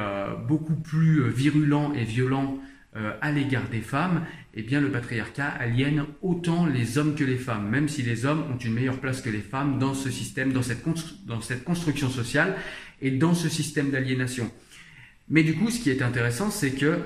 beaucoup 0.49 0.77
plus 0.77 1.29
virulent 1.29 1.93
et 1.93 2.05
violent 2.05 2.59
à 2.95 3.31
l'égard 3.31 3.69
des 3.69 3.83
femmes, 3.83 4.25
eh 4.55 4.63
bien 4.63 4.81
le 4.81 4.91
patriarcat 4.91 5.47
aliène 5.47 6.05
autant 6.23 6.67
les 6.67 6.99
hommes 6.99 7.15
que 7.15 7.25
les 7.25 7.37
femmes, 7.37 7.69
même 7.69 7.89
si 7.89 8.03
les 8.03 8.27
hommes 8.27 8.45
ont 8.51 8.57
une 8.57 8.73
meilleure 8.73 8.99
place 8.99 9.21
que 9.21 9.31
les 9.31 9.41
femmes 9.41 9.79
dans 9.79 9.95
ce 9.95 10.11
système, 10.11 10.53
dans 10.53 10.63
cette, 10.63 10.85
dans 11.27 11.41
cette 11.41 11.63
construction 11.63 12.09
sociale 12.09 12.57
et 13.01 13.11
dans 13.11 13.35
ce 13.35 13.49
système 13.49 13.91
d'aliénation. 13.91 14.51
Mais 15.29 15.45
du 15.45 15.55
coup, 15.55 15.71
ce 15.71 15.81
qui 15.81 15.91
est 15.91 16.03
intéressant, 16.03 16.51
c'est 16.51 16.73
que, 16.73 16.99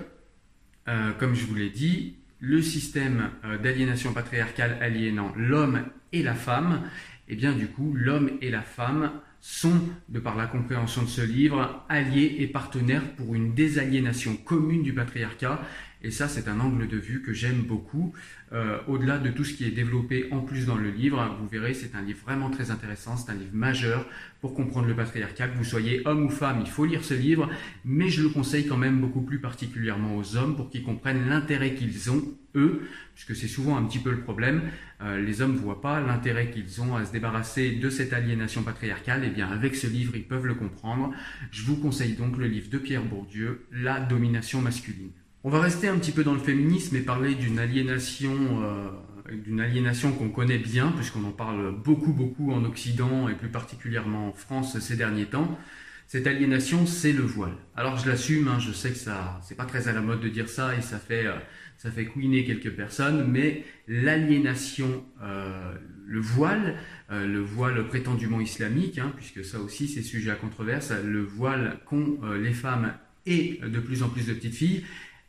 euh, 0.89 1.13
comme 1.19 1.35
je 1.35 1.45
vous 1.45 1.55
l'ai 1.55 1.69
dit, 1.69 2.17
le 2.41 2.63
système 2.63 3.31
euh, 3.45 3.59
d'aliénation 3.59 4.15
patriarcale 4.15 4.79
aliénant 4.81 5.33
l'homme 5.37 5.85
et 6.13 6.23
la 6.23 6.35
femme, 6.35 6.83
eh 7.29 7.37
bien 7.37 7.53
du 7.53 7.69
coup, 7.69 7.93
l'homme 7.95 8.31
et 8.41 8.51
la 8.51 8.63
femme 8.63 9.13
sont, 9.47 9.79
de 10.09 10.19
par 10.21 10.37
la 10.37 10.47
compréhension 10.47 11.03
de 11.03 11.07
ce 11.07 11.21
livre, 11.21 11.85
alliés 11.91 12.37
et 12.39 12.47
partenaires 12.47 13.15
pour 13.15 13.35
une 13.35 13.53
désaliénation 13.53 14.37
commune 14.37 14.83
du 14.83 14.95
patriarcat 14.95 15.61
et 16.05 16.11
ça, 16.11 16.29
c'est 16.29 16.49
un 16.49 16.61
angle 16.61 16.87
de 16.87 16.99
vue 16.99 17.23
que 17.23 17.33
j'aime 17.33 17.63
beaucoup. 17.63 18.13
Euh, 18.53 18.79
au-delà 18.89 19.17
de 19.17 19.31
tout 19.31 19.43
ce 19.43 19.55
qui 19.55 19.65
est 19.65 19.71
développé 19.71 20.29
en 20.33 20.41
plus 20.41 20.67
dans 20.67 20.77
le 20.77 20.91
livre, 20.91 21.35
vous 21.41 21.49
verrez, 21.49 21.73
c'est 21.73 21.95
un 21.97 22.03
livre 22.03 22.21
vraiment 22.23 22.51
très 22.51 22.71
intéressant, 22.71 23.17
c'est 23.17 23.33
un 23.33 23.35
livre 23.35 23.55
majeur 23.55 24.07
pour 24.43 24.53
comprendre 24.55 24.87
le 24.87 24.95
patriarcat. 24.95 25.49
Que 25.49 25.57
vous 25.57 25.65
soyez 25.65 26.03
homme 26.05 26.27
ou 26.27 26.29
femme, 26.29 26.59
il 26.61 26.71
faut 26.71 26.85
lire 26.85 27.03
ce 27.03 27.15
livre, 27.15 27.49
mais 27.87 28.11
je 28.11 28.23
le 28.23 28.29
conseille 28.29 28.67
quand 28.67 28.77
même 28.77 29.01
beaucoup 29.01 29.23
plus 29.23 29.39
particulièrement 29.39 30.15
aux 30.15 30.37
hommes 30.37 30.57
pour 30.57 30.69
qu'ils 30.69 30.85
comprennent 30.85 31.27
l'intérêt 31.27 31.75
qu'ils 31.75 32.11
ont, 32.11 32.23
eux, 32.55 32.87
puisque 33.15 33.35
c'est 33.35 33.49
souvent 33.49 33.79
un 33.79 33.85
petit 33.85 33.99
peu 33.99 34.11
le 34.11 34.21
problème. 34.21 34.61
Euh, 35.05 35.21
les 35.21 35.43
hommes 35.43 35.55
ne 35.55 35.59
voient 35.59 35.81
pas 35.81 36.01
l'intérêt 36.01 36.51
qu'ils 36.51 36.81
ont 36.81 36.97
à 36.97 37.05
se 37.05 37.13
débarrasser 37.13 37.73
de 37.73 37.91
cette 37.91 38.13
aliénation 38.13 38.63
patriarcale. 38.63 39.25
Et 39.25 39.29
eh 39.29 39.31
bien, 39.31 39.49
avec 39.49 39.77
ce 39.77 39.87
livre, 39.87 40.17
ils 40.17 40.25
peuvent 40.25 40.47
le 40.47 40.55
comprendre. 40.55 41.13
Je 41.51 41.63
vous 41.63 41.77
conseille 41.77 42.15
donc 42.15 42.39
le 42.39 42.47
livre 42.47 42.71
de 42.71 42.79
Pierre 42.79 43.05
Bourdieu, 43.05 43.67
La 43.71 44.01
domination 44.01 44.61
masculine. 44.61 45.11
On 45.43 45.51
va 45.51 45.61
rester 45.61 45.89
un 45.89 45.99
petit 45.99 46.13
peu 46.13 46.25
dans 46.25 46.33
le 46.33 46.39
féminisme 46.39 46.97
et 46.97 47.01
parler 47.01 47.35
d'une 47.35 47.59
aliénation, 47.59 48.33
euh, 48.63 48.91
d'une 49.31 49.61
aliénation 49.61 50.13
qu'on 50.13 50.31
connaît 50.31 50.59
bien, 50.59 50.91
puisqu'on 50.93 51.25
en 51.25 51.33
parle 51.33 51.77
beaucoup, 51.85 52.15
beaucoup 52.15 52.51
en 52.53 52.65
Occident 52.65 53.29
et 53.29 53.35
plus 53.35 53.51
particulièrement 53.51 54.29
en 54.29 54.33
France 54.33 54.79
ces 54.79 54.97
derniers 54.97 55.27
temps. 55.27 55.59
Cette 56.07 56.27
aliénation, 56.27 56.87
c'est 56.87 57.13
le 57.13 57.23
voile. 57.23 57.57
Alors 57.77 57.99
je 57.99 58.09
l'assume, 58.09 58.49
hein, 58.49 58.59
je 58.59 58.73
sais 58.73 58.91
que 58.91 58.99
ça, 58.99 59.41
c'est 59.43 59.57
pas 59.57 59.65
très 59.65 59.89
à 59.89 59.93
la 59.93 60.01
mode 60.01 60.21
de 60.21 60.29
dire 60.29 60.49
ça 60.49 60.75
et 60.77 60.81
ça 60.83 60.99
fait, 60.99 61.27
euh, 61.27 61.35
ça 61.77 61.91
fait 61.91 62.07
couiner 62.07 62.45
quelques 62.45 62.71
personnes, 62.71 63.31
mais 63.31 63.65
l'aliénation, 63.89 65.05
euh, 65.23 65.75
le 66.07 66.21
voile, 66.21 66.77
le 67.11 67.41
voile 67.41 67.87
prétendument 67.87 68.41
islamique, 68.41 68.99
hein, 68.99 69.13
puisque 69.17 69.45
ça 69.45 69.59
aussi 69.59 69.89
c'est 69.89 70.03
sujet 70.03 70.31
à 70.31 70.35
controverse, 70.35 70.93
le 71.05 71.23
voile 71.23 71.79
qu'ont 71.87 72.19
les 72.41 72.53
femmes 72.53 72.93
et 73.27 73.61
de 73.63 73.79
plus 73.79 74.03
en 74.03 74.09
plus 74.09 74.27
de 74.27 74.35
petites 74.35 74.55
filles, 74.55 74.85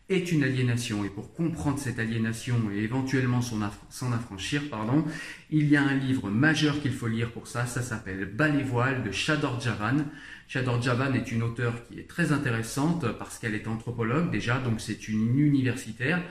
est 0.10 0.32
une 0.32 0.44
aliénation. 0.44 1.04
Et 1.04 1.10
pour 1.10 1.34
comprendre 1.34 1.80
cette 1.80 2.00
aliénation 2.00 2.56
et 2.74 2.80
éventuellement 2.80 3.42
s'en 3.42 4.12
affranchir, 4.12 4.70
pardon, 4.70 5.04
il 5.50 5.68
y 5.68 5.78
a 5.78 5.84
un 5.84 5.96
livre 5.96 6.30
majeur 6.30 6.82
qu'il 6.82 6.94
faut 6.94 7.08
lire 7.08 7.32
pour 7.32 7.48
ça. 7.48 7.66
Ça 7.66 7.82
s'appelle 7.82 8.26
Bas 8.26 8.50
de 8.50 9.12
Shador 9.12 9.60
Javan. 9.60 10.06
Shador 10.48 10.80
Javan 10.80 11.14
est 11.16 11.32
une 11.32 11.42
auteure 11.42 11.74
qui 11.88 12.00
est 12.00 12.08
très 12.08 12.32
intéressante 12.32 13.06
parce 13.18 13.40
qu'elle 13.40 13.56
est 13.56 13.68
anthropologue 13.68 14.30
déjà, 14.30 14.60
donc 14.60 14.80
c'est 14.80 15.08
une 15.08 15.40
universitaire, 15.40 16.22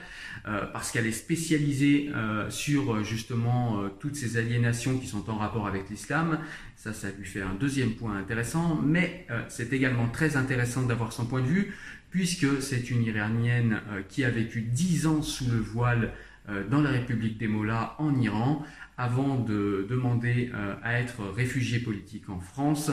euh, 0.47 0.65
parce 0.71 0.91
qu'elle 0.91 1.05
est 1.05 1.11
spécialisée 1.11 2.11
euh, 2.15 2.49
sur 2.49 3.03
justement 3.03 3.81
euh, 3.81 3.89
toutes 3.99 4.15
ces 4.15 4.37
aliénations 4.37 4.97
qui 4.97 5.07
sont 5.07 5.29
en 5.29 5.35
rapport 5.35 5.67
avec 5.67 5.89
l'islam. 5.89 6.39
Ça, 6.77 6.93
ça 6.93 7.09
lui 7.17 7.25
fait 7.25 7.41
un 7.41 7.55
deuxième 7.55 7.91
point 7.95 8.15
intéressant, 8.15 8.79
mais 8.81 9.25
c'est 9.47 9.73
également 9.73 10.07
très 10.07 10.37
intéressant 10.37 10.83
d'avoir 10.83 11.13
son 11.13 11.25
point 11.25 11.41
de 11.41 11.47
vue 11.47 11.73
puisque 12.15 12.61
c'est 12.61 12.91
une 12.91 13.03
Iranienne 13.03 13.81
euh, 13.89 14.01
qui 14.07 14.23
a 14.23 14.29
vécu 14.29 14.61
dix 14.61 15.05
ans 15.05 15.21
sous 15.21 15.51
le 15.51 15.57
voile 15.57 16.13
euh, 16.47 16.65
dans 16.65 16.79
la 16.79 16.89
République 16.89 17.37
des 17.37 17.49
Mollahs 17.49 17.93
en 17.99 18.17
Iran, 18.17 18.63
avant 18.97 19.35
de 19.35 19.85
demander 19.89 20.49
euh, 20.53 20.75
à 20.81 20.97
être 21.01 21.25
réfugiée 21.35 21.79
politique 21.79 22.29
en 22.29 22.39
France. 22.39 22.89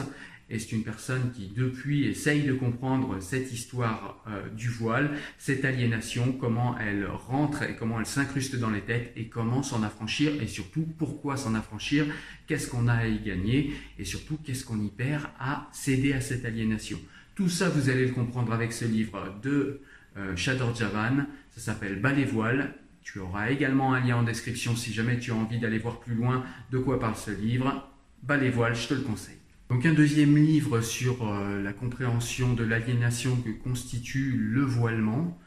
et 0.49 0.59
c'est 0.59 0.73
une 0.73 0.83
personne 0.83 1.31
qui 1.31 1.47
depuis 1.55 2.05
essaye 2.05 2.41
de 2.41 2.51
comprendre 2.51 3.21
cette 3.21 3.53
histoire 3.53 4.21
du 4.57 4.67
voile, 4.67 5.11
cette 5.37 5.63
aliénation, 5.63 6.33
comment 6.33 6.77
elle 6.77 7.07
rentre 7.07 7.63
et 7.63 7.77
comment 7.77 8.01
elle 8.01 8.05
s'incruste 8.05 8.57
dans 8.57 8.69
les 8.69 8.81
têtes 8.81 9.13
et 9.15 9.29
comment 9.29 9.63
s'en 9.63 9.83
affranchir 9.83 10.33
et 10.41 10.47
surtout 10.47 10.85
pourquoi 10.97 11.37
s'en 11.37 11.55
affranchir, 11.55 12.05
qu'est-ce 12.45 12.67
qu'on 12.67 12.89
a 12.89 12.95
à 12.95 13.07
y 13.07 13.19
gagner 13.19 13.73
et 13.97 14.03
surtout 14.03 14.37
qu'est-ce 14.43 14.65
qu'on 14.65 14.81
y 14.81 14.89
perd 14.89 15.23
à 15.39 15.69
céder 15.71 16.11
à 16.11 16.19
cette 16.19 16.43
aliénation. 16.43 16.99
Tout 17.35 17.49
ça, 17.49 17.69
vous 17.69 17.89
allez 17.89 18.05
le 18.05 18.13
comprendre 18.13 18.53
avec 18.53 18.71
ce 18.73 18.85
livre 18.85 19.35
de 19.41 19.81
euh, 20.17 20.35
Javan, 20.35 21.25
ça 21.49 21.61
s'appelle 21.61 21.99
Bas 21.99 22.13
les 22.13 22.25
voiles. 22.25 22.75
Tu 23.01 23.19
auras 23.19 23.49
également 23.49 23.93
un 23.93 23.99
lien 23.99 24.17
en 24.17 24.23
description 24.23 24.75
si 24.75 24.93
jamais 24.93 25.17
tu 25.17 25.31
as 25.31 25.35
envie 25.35 25.59
d'aller 25.59 25.79
voir 25.79 25.99
plus 25.99 26.13
loin 26.13 26.45
de 26.71 26.77
quoi 26.77 26.99
parle 26.99 27.15
ce 27.15 27.31
livre. 27.31 27.89
Bas 28.21 28.37
les 28.37 28.51
je 28.51 28.87
te 28.87 28.93
le 28.93 29.01
conseille. 29.01 29.37
Donc 29.69 29.85
un 29.85 29.93
deuxième 29.93 30.37
livre 30.37 30.81
sur 30.81 31.27
euh, 31.27 31.61
la 31.61 31.73
compréhension 31.73 32.53
de 32.53 32.63
l'aliénation 32.63 33.35
que 33.37 33.49
constitue 33.49 34.37
le 34.37 34.61
voilement. 34.61 35.37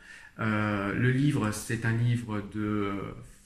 Euh, 0.41 0.93
le 0.93 1.13
livre, 1.13 1.53
c'est 1.53 1.87
un 1.87 1.93
livre 1.93 2.43
de 2.53 2.93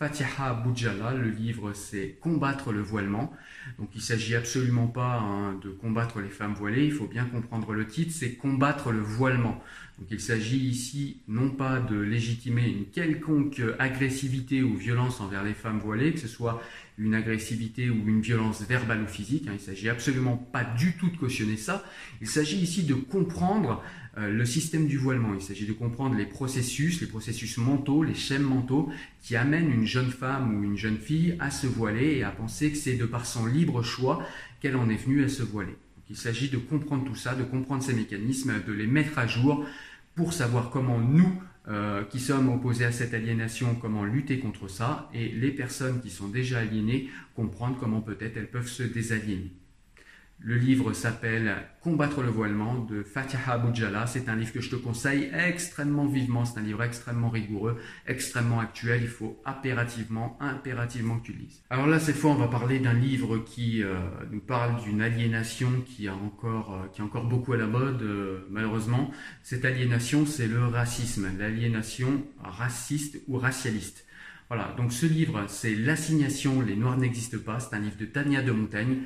Fatiha 0.01 0.55
Boudjala. 0.55 1.13
Le 1.13 1.29
livre, 1.29 1.75
c'est 1.75 2.17
Combattre 2.23 2.73
le 2.73 2.81
voilement. 2.81 3.35
Donc 3.79 3.91
il 3.93 3.99
ne 3.99 4.03
s'agit 4.03 4.35
absolument 4.35 4.87
pas 4.87 5.19
hein, 5.19 5.61
de 5.63 5.69
combattre 5.69 6.21
les 6.21 6.31
femmes 6.31 6.55
voilées. 6.55 6.87
Il 6.87 6.93
faut 6.93 7.07
bien 7.07 7.27
comprendre 7.27 7.75
le 7.75 7.87
titre, 7.87 8.11
c'est 8.11 8.37
Combattre 8.37 8.93
le 8.93 9.01
voilement. 9.01 9.63
Il 10.11 10.21
s'agit 10.21 10.59
ici 10.59 11.19
non 11.29 11.51
pas 11.51 11.79
de 11.79 11.97
légitimer 11.97 12.67
une 12.67 12.87
quelconque 12.87 13.63
agressivité 13.79 14.63
ou 14.63 14.75
violence 14.75 15.21
envers 15.21 15.45
les 15.45 15.53
femmes 15.53 15.79
voilées, 15.79 16.13
que 16.13 16.21
ce 16.21 16.29
soit 16.29 16.63
une 16.97 17.15
agressivité 17.15 17.91
ou 17.91 18.09
une 18.09 18.21
violence 18.21 18.63
verbale 18.63 19.03
ou 19.03 19.07
physique. 19.07 19.45
Hein. 19.47 19.53
il 19.53 19.61
ne 19.61 19.75
s'agit 19.75 19.89
absolument 19.89 20.37
pas 20.37 20.65
du 20.65 20.95
tout 20.97 21.09
de 21.09 21.17
cautionner 21.17 21.57
ça. 21.57 21.85
Il 22.21 22.29
s'agit 22.29 22.59
ici 22.59 22.85
de 22.85 22.95
comprendre 22.95 23.83
euh, 24.19 24.31
le 24.31 24.45
système 24.45 24.87
du 24.87 24.99
voilement. 24.99 25.35
Il 25.35 25.41
s'agit 25.41 25.67
de 25.67 25.73
comprendre 25.73 26.17
les 26.17 26.27
processus, 26.27 27.01
les 27.01 27.07
processus 27.07 27.59
mentaux, 27.59 28.03
les 28.03 28.15
schèmes 28.15 28.43
mentaux 28.43 28.91
qui 29.23 29.37
amènent 29.37 29.71
une 29.71 29.87
jeune 29.87 30.11
femme 30.11 30.55
ou 30.55 30.65
une 30.65 30.77
jeune 30.77 30.99
fille 30.99 31.37
à 31.41 31.51
se 31.51 31.67
voiler 31.67 32.17
et 32.17 32.25
à 32.25 32.31
penser 32.31 32.71
que 32.71 32.77
c'est 32.77 32.97
de 32.97 33.07
par 33.07 33.27
son 33.27 33.47
libre 33.47 33.83
choix 33.83 34.23
qu'elle 34.61 34.77
en 34.77 34.89
est 34.89 34.97
venue 34.97 35.25
à 35.25 35.29
se 35.29 35.43
voiler. 35.43 35.77
il 36.11 36.17
s'agit 36.17 36.49
de 36.49 36.59
comprendre 36.59 37.05
tout 37.05 37.15
ça, 37.15 37.35
de 37.35 37.45
comprendre 37.45 37.83
ces 37.83 37.95
mécanismes, 37.95 38.55
de 38.67 38.73
les 38.73 38.87
mettre 38.87 39.19
à 39.19 39.27
jour 39.27 39.65
pour 40.21 40.35
savoir 40.35 40.69
comment 40.69 40.99
nous, 40.99 41.33
euh, 41.69 42.05
qui 42.05 42.21
sommes 42.21 42.51
opposés 42.51 42.85
à 42.85 42.93
cette 42.93 43.15
aliénation, 43.15 43.75
comment 43.75 44.05
lutter 44.05 44.39
contre 44.39 44.69
ça, 44.69 45.09
et 45.15 45.31
les 45.31 45.51
personnes 45.51 46.03
qui 46.03 46.11
sont 46.11 46.29
déjà 46.29 46.59
aliénées, 46.59 47.09
comprendre 47.35 47.79
comment 47.81 48.03
peut-être 48.03 48.37
elles 48.37 48.51
peuvent 48.51 48.69
se 48.69 48.83
désaliéner. 48.83 49.51
Le 50.43 50.57
livre 50.57 50.95
s'appelle 50.95 51.55
Combattre 51.83 52.23
le 52.23 52.31
voilement 52.31 52.83
de 52.85 53.03
Fatiha 53.03 53.59
Boudjala. 53.59 54.07
C'est 54.07 54.27
un 54.31 54.37
livre 54.37 54.55
que 54.55 54.63
je 54.63 54.71
te 54.71 54.77
conseille 54.77 55.31
extrêmement 55.35 56.07
vivement. 56.07 56.47
C'est 56.47 56.59
un 56.59 56.63
livre 56.63 56.83
extrêmement 56.83 57.29
rigoureux, 57.29 57.79
extrêmement 58.07 58.59
actuel. 58.59 59.03
Il 59.03 59.09
faut 59.09 59.39
impérativement, 59.45 60.39
impérativement 60.41 61.19
que 61.19 61.27
tu 61.27 61.33
lises. 61.35 61.63
Alors 61.69 61.87
là, 61.87 62.01
cette 62.01 62.17
fois, 62.17 62.31
on 62.31 62.37
va 62.37 62.49
parler 62.49 62.79
d'un 62.79 62.95
livre 62.95 63.37
qui 63.45 63.83
euh, 63.83 63.99
nous 64.31 64.41
parle 64.41 64.83
d'une 64.83 65.03
aliénation 65.03 65.69
qui 65.87 66.09
a 66.09 66.15
encore, 66.15 66.73
euh, 66.75 66.89
qui 66.91 67.03
est 67.03 67.05
encore 67.05 67.27
beaucoup 67.27 67.53
à 67.53 67.59
la 67.59 67.67
mode, 67.67 68.01
euh, 68.01 68.47
malheureusement. 68.49 69.11
Cette 69.43 69.67
aliénation, 69.67 70.25
c'est 70.25 70.49
le 70.49 70.65
racisme, 70.65 71.29
l'aliénation 71.39 72.25
raciste 72.43 73.19
ou 73.29 73.37
racialiste. 73.37 74.07
Voilà. 74.49 74.75
Donc 74.79 74.91
ce 74.93 75.05
livre, 75.05 75.45
c'est 75.49 75.75
L'assignation, 75.75 76.63
les 76.63 76.77
Noirs 76.77 76.97
n'existent 76.97 77.39
pas. 77.45 77.61
C'est 77.61 77.77
un 77.77 77.81
livre 77.81 77.99
de 77.99 78.07
Tania 78.07 78.41
de 78.41 78.53
Montaigne 78.53 79.03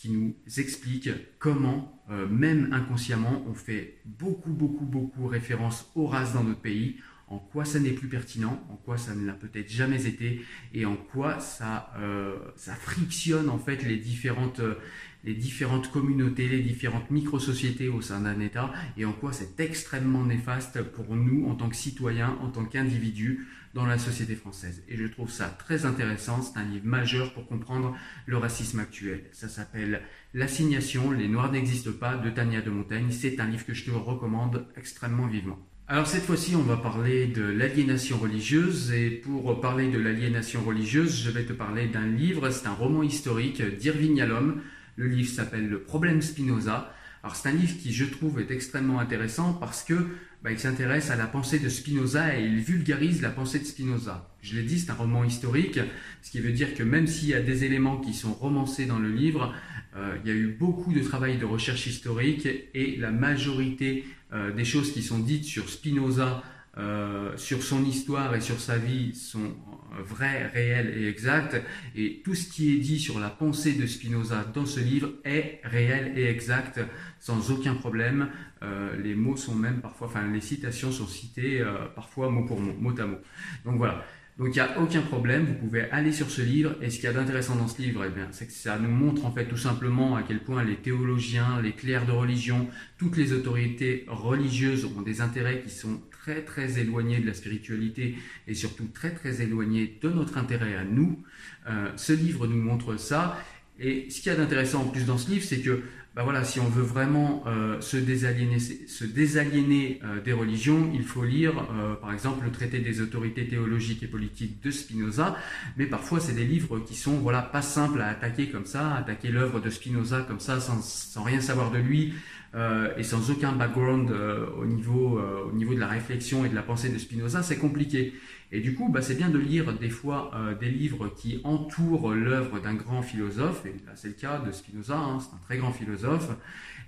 qui 0.00 0.10
nous 0.10 0.34
explique 0.56 1.10
comment, 1.38 2.02
euh, 2.10 2.26
même 2.26 2.72
inconsciemment, 2.72 3.44
on 3.46 3.52
fait 3.52 3.98
beaucoup, 4.06 4.50
beaucoup, 4.50 4.86
beaucoup 4.86 5.26
référence 5.26 5.90
aux 5.94 6.06
races 6.06 6.32
dans 6.32 6.42
notre 6.42 6.62
pays, 6.62 6.96
en 7.28 7.38
quoi 7.38 7.66
ça 7.66 7.78
n'est 7.80 7.92
plus 7.92 8.08
pertinent, 8.08 8.66
en 8.70 8.76
quoi 8.76 8.96
ça 8.96 9.14
ne 9.14 9.26
l'a 9.26 9.34
peut-être 9.34 9.70
jamais 9.70 10.06
été, 10.06 10.40
et 10.72 10.86
en 10.86 10.96
quoi 10.96 11.38
ça, 11.38 11.92
euh, 11.98 12.38
ça 12.56 12.74
frictionne 12.74 13.50
en 13.50 13.58
fait 13.58 13.82
les 13.82 13.96
différentes, 13.96 14.60
euh, 14.60 14.76
les 15.24 15.34
différentes 15.34 15.90
communautés, 15.90 16.48
les 16.48 16.62
différentes 16.62 17.10
micro-sociétés 17.10 17.88
au 17.88 18.00
sein 18.00 18.20
d'un 18.20 18.40
État, 18.40 18.72
et 18.96 19.04
en 19.04 19.12
quoi 19.12 19.32
c'est 19.32 19.60
extrêmement 19.60 20.24
néfaste 20.24 20.82
pour 20.82 21.14
nous 21.14 21.46
en 21.48 21.54
tant 21.54 21.68
que 21.68 21.76
citoyens, 21.76 22.36
en 22.40 22.48
tant 22.48 22.64
qu'individus, 22.64 23.46
dans 23.74 23.86
la 23.86 23.98
société 23.98 24.34
française. 24.34 24.82
Et 24.88 24.96
je 24.96 25.06
trouve 25.06 25.30
ça 25.30 25.46
très 25.46 25.86
intéressant, 25.86 26.42
c'est 26.42 26.58
un 26.58 26.64
livre 26.64 26.86
majeur 26.86 27.32
pour 27.32 27.46
comprendre 27.46 27.96
le 28.26 28.36
racisme 28.36 28.80
actuel. 28.80 29.24
Ça 29.32 29.48
s'appelle 29.48 30.02
L'assignation, 30.34 31.12
les 31.12 31.28
Noirs 31.28 31.52
n'existent 31.52 31.92
pas 31.92 32.16
de 32.16 32.30
Tania 32.30 32.62
de 32.62 32.70
Montaigne. 32.70 33.10
C'est 33.10 33.40
un 33.40 33.46
livre 33.46 33.64
que 33.64 33.74
je 33.74 33.84
te 33.84 33.90
recommande 33.90 34.66
extrêmement 34.76 35.26
vivement. 35.26 35.58
Alors 35.88 36.06
cette 36.06 36.22
fois-ci, 36.22 36.54
on 36.54 36.62
va 36.62 36.76
parler 36.76 37.26
de 37.26 37.42
l'aliénation 37.42 38.16
religieuse 38.16 38.92
et 38.92 39.10
pour 39.10 39.60
parler 39.60 39.90
de 39.90 39.98
l'aliénation 39.98 40.62
religieuse, 40.62 41.20
je 41.20 41.30
vais 41.30 41.42
te 41.42 41.52
parler 41.52 41.88
d'un 41.88 42.06
livre, 42.06 42.50
c'est 42.50 42.68
un 42.68 42.74
roman 42.74 43.02
historique 43.02 43.60
d'Irving 43.60 44.16
Yalom. 44.16 44.60
Le 45.00 45.06
livre 45.06 45.32
s'appelle 45.32 45.66
Le 45.66 45.80
problème 45.80 46.20
Spinoza. 46.20 46.92
Alors 47.22 47.34
c'est 47.34 47.48
un 47.48 47.52
livre 47.52 47.74
qui 47.80 47.90
je 47.90 48.04
trouve 48.04 48.38
est 48.38 48.50
extrêmement 48.50 49.00
intéressant 49.00 49.54
parce 49.54 49.82
que 49.82 49.94
bah, 50.42 50.52
il 50.52 50.58
s'intéresse 50.58 51.10
à 51.10 51.16
la 51.16 51.26
pensée 51.26 51.58
de 51.58 51.70
Spinoza 51.70 52.38
et 52.38 52.44
il 52.44 52.60
vulgarise 52.60 53.22
la 53.22 53.30
pensée 53.30 53.60
de 53.60 53.64
Spinoza. 53.64 54.28
Je 54.42 54.56
l'ai 54.56 54.62
dit, 54.62 54.78
c'est 54.78 54.90
un 54.90 54.94
roman 54.94 55.24
historique, 55.24 55.80
ce 56.20 56.30
qui 56.30 56.40
veut 56.40 56.52
dire 56.52 56.74
que 56.74 56.82
même 56.82 57.06
s'il 57.06 57.30
y 57.30 57.34
a 57.34 57.40
des 57.40 57.64
éléments 57.64 57.96
qui 57.96 58.12
sont 58.12 58.34
romancés 58.34 58.84
dans 58.84 58.98
le 58.98 59.10
livre, 59.10 59.54
euh, 59.96 60.18
il 60.22 60.28
y 60.28 60.34
a 60.34 60.36
eu 60.36 60.48
beaucoup 60.48 60.92
de 60.92 61.00
travail 61.00 61.38
de 61.38 61.46
recherche 61.46 61.86
historique 61.86 62.46
et 62.74 62.96
la 62.98 63.10
majorité 63.10 64.04
euh, 64.34 64.52
des 64.52 64.66
choses 64.66 64.92
qui 64.92 65.02
sont 65.02 65.18
dites 65.18 65.44
sur 65.44 65.70
Spinoza 65.70 66.42
euh, 66.78 67.36
sur 67.36 67.64
son 67.64 67.84
histoire 67.84 68.32
et 68.36 68.40
sur 68.40 68.60
sa 68.60 68.78
vie 68.78 69.12
sont 69.12 69.40
euh, 69.40 70.02
vraies, 70.04 70.46
réelles 70.46 70.96
et 70.96 71.08
exactes. 71.08 71.60
Et 71.96 72.22
tout 72.24 72.36
ce 72.36 72.48
qui 72.48 72.72
est 72.72 72.78
dit 72.78 73.00
sur 73.00 73.18
la 73.18 73.28
pensée 73.28 73.72
de 73.72 73.86
Spinoza 73.86 74.44
dans 74.54 74.66
ce 74.66 74.78
livre 74.78 75.10
est 75.24 75.60
réel 75.64 76.16
et 76.16 76.26
exact 76.26 76.80
sans 77.18 77.50
aucun 77.50 77.74
problème. 77.74 78.28
Euh, 78.62 78.96
les 79.02 79.16
mots 79.16 79.36
sont 79.36 79.54
même 79.54 79.80
parfois, 79.80 80.06
enfin 80.06 80.28
les 80.28 80.40
citations 80.40 80.92
sont 80.92 81.08
citées 81.08 81.64
parfois 81.96 82.30
mot 82.30 82.44
pour 82.44 82.60
mot, 82.60 82.72
mot 82.74 83.00
à 83.00 83.06
mot. 83.06 83.18
Donc 83.64 83.76
voilà. 83.76 84.04
Donc 84.40 84.48
il 84.48 84.52
n'y 84.54 84.60
a 84.60 84.80
aucun 84.80 85.02
problème, 85.02 85.44
vous 85.44 85.66
pouvez 85.66 85.90
aller 85.90 86.12
sur 86.12 86.30
ce 86.30 86.40
livre. 86.40 86.74
Et 86.80 86.88
ce 86.88 86.96
qu'il 86.96 87.04
y 87.04 87.08
a 87.08 87.12
d'intéressant 87.12 87.56
dans 87.56 87.68
ce 87.68 87.82
livre, 87.82 88.04
eh 88.06 88.10
bien, 88.10 88.28
c'est 88.30 88.46
que 88.46 88.52
ça 88.52 88.78
nous 88.78 88.88
montre 88.88 89.26
en 89.26 89.32
fait 89.32 89.44
tout 89.44 89.58
simplement 89.58 90.16
à 90.16 90.22
quel 90.22 90.40
point 90.42 90.64
les 90.64 90.76
théologiens, 90.76 91.60
les 91.60 91.72
clercs 91.72 92.06
de 92.06 92.12
religion, 92.12 92.66
toutes 92.96 93.18
les 93.18 93.34
autorités 93.34 94.06
religieuses 94.08 94.86
ont 94.86 95.02
des 95.02 95.20
intérêts 95.20 95.60
qui 95.60 95.68
sont 95.68 96.00
très 96.20 96.42
très 96.42 96.78
éloignés 96.78 97.20
de 97.20 97.26
la 97.26 97.34
spiritualité 97.34 98.16
et 98.46 98.54
surtout 98.54 98.88
très 98.92 99.10
très 99.10 99.42
éloignés 99.42 99.98
de 100.02 100.08
notre 100.08 100.38
intérêt 100.38 100.76
à 100.76 100.84
nous. 100.84 101.22
Euh, 101.68 101.90
ce 101.96 102.12
livre 102.12 102.46
nous 102.46 102.60
montre 102.60 102.96
ça. 102.96 103.38
Et 103.78 104.10
ce 104.10 104.20
qu'il 104.20 104.30
y 104.30 104.34
a 104.34 104.36
d'intéressant 104.36 104.82
en 104.82 104.88
plus 104.88 105.06
dans 105.06 105.16
ce 105.16 105.30
livre, 105.30 105.44
c'est 105.44 105.60
que 105.60 105.82
bah 106.14 106.24
voilà, 106.24 106.42
si 106.42 106.58
on 106.58 106.68
veut 106.68 106.82
vraiment 106.82 107.44
euh, 107.46 107.80
se 107.80 107.96
désaliéner, 107.96 110.00
euh, 110.04 110.20
des 110.20 110.32
religions, 110.32 110.90
il 110.92 111.04
faut 111.04 111.24
lire, 111.24 111.52
par 112.00 112.12
exemple, 112.12 112.44
le 112.44 112.50
traité 112.50 112.80
des 112.80 113.00
autorités 113.00 113.46
théologiques 113.46 114.02
et 114.02 114.08
politiques 114.08 114.60
de 114.62 114.72
Spinoza. 114.72 115.36
Mais 115.76 115.86
parfois, 115.86 116.18
c'est 116.18 116.34
des 116.34 116.44
livres 116.44 116.80
qui 116.80 116.96
sont 116.96 117.18
voilà 117.18 117.42
pas 117.42 117.62
simples 117.62 118.02
à 118.02 118.08
attaquer 118.08 118.48
comme 118.48 118.66
ça, 118.66 118.96
attaquer 118.96 119.28
l'œuvre 119.28 119.60
de 119.60 119.70
Spinoza 119.70 120.22
comme 120.22 120.40
ça, 120.40 120.60
sans, 120.60 120.82
sans 120.82 121.22
rien 121.22 121.40
savoir 121.40 121.70
de 121.70 121.78
lui 121.78 122.12
et 122.54 123.02
sans 123.02 123.30
aucun 123.30 123.52
background 123.52 124.10
au 124.10 124.66
niveau 124.66 125.20
au 125.20 125.52
niveau 125.52 125.74
de 125.74 125.80
la 125.80 125.86
réflexion 125.86 126.44
et 126.44 126.48
de 126.48 126.54
la 126.54 126.62
pensée 126.62 126.88
de 126.88 126.98
Spinoza, 126.98 127.42
c'est 127.42 127.58
compliqué. 127.58 128.12
Et 128.52 128.60
du 128.60 128.74
coup, 128.74 128.88
bah, 128.88 129.00
c'est 129.00 129.14
bien 129.14 129.28
de 129.28 129.38
lire 129.38 129.72
des 129.78 129.90
fois 129.90 130.32
euh, 130.34 130.56
des 130.56 130.70
livres 130.70 131.08
qui 131.08 131.40
entourent 131.44 132.12
l'œuvre 132.12 132.58
d'un 132.58 132.74
grand 132.74 133.00
philosophe, 133.00 133.64
et 133.64 133.74
là 133.86 133.92
c'est 133.94 134.08
le 134.08 134.14
cas 134.14 134.40
de 134.40 134.50
Spinoza, 134.50 134.96
hein, 134.96 135.18
c'est 135.20 135.34
un 135.34 135.38
très 135.38 135.58
grand 135.58 135.70
philosophe. 135.70 136.30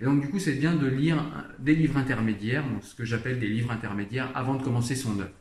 Et 0.01 0.05
donc 0.05 0.21
du 0.21 0.29
coup, 0.29 0.39
c'est 0.39 0.55
bien 0.55 0.75
de 0.75 0.87
lire 0.87 1.23
des 1.59 1.75
livres 1.75 1.97
intermédiaires, 1.97 2.65
ce 2.81 2.95
que 2.95 3.05
j'appelle 3.05 3.39
des 3.39 3.47
livres 3.47 3.71
intermédiaires, 3.71 4.29
avant 4.35 4.55
de 4.55 4.63
commencer 4.63 4.95
son 4.95 5.17
œuvre. 5.19 5.31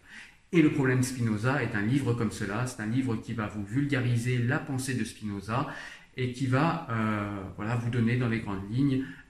Et 0.52 0.62
le 0.62 0.70
problème 0.70 1.02
Spinoza 1.02 1.62
est 1.62 1.74
un 1.74 1.82
livre 1.82 2.14
comme 2.14 2.30
cela, 2.30 2.66
c'est 2.66 2.82
un 2.82 2.86
livre 2.86 3.16
qui 3.16 3.32
va 3.32 3.48
vous 3.48 3.64
vulgariser 3.64 4.38
la 4.38 4.58
pensée 4.58 4.94
de 4.94 5.02
Spinoza 5.02 5.66
et 6.16 6.32
qui 6.32 6.46
va 6.46 6.86
euh, 6.90 7.40
voilà, 7.56 7.74
vous 7.76 7.90
donner 7.90 8.16
dans 8.16 8.28
les 8.28 8.40
grandes 8.40 8.70
lignes 8.70 9.02
euh, 9.02 9.21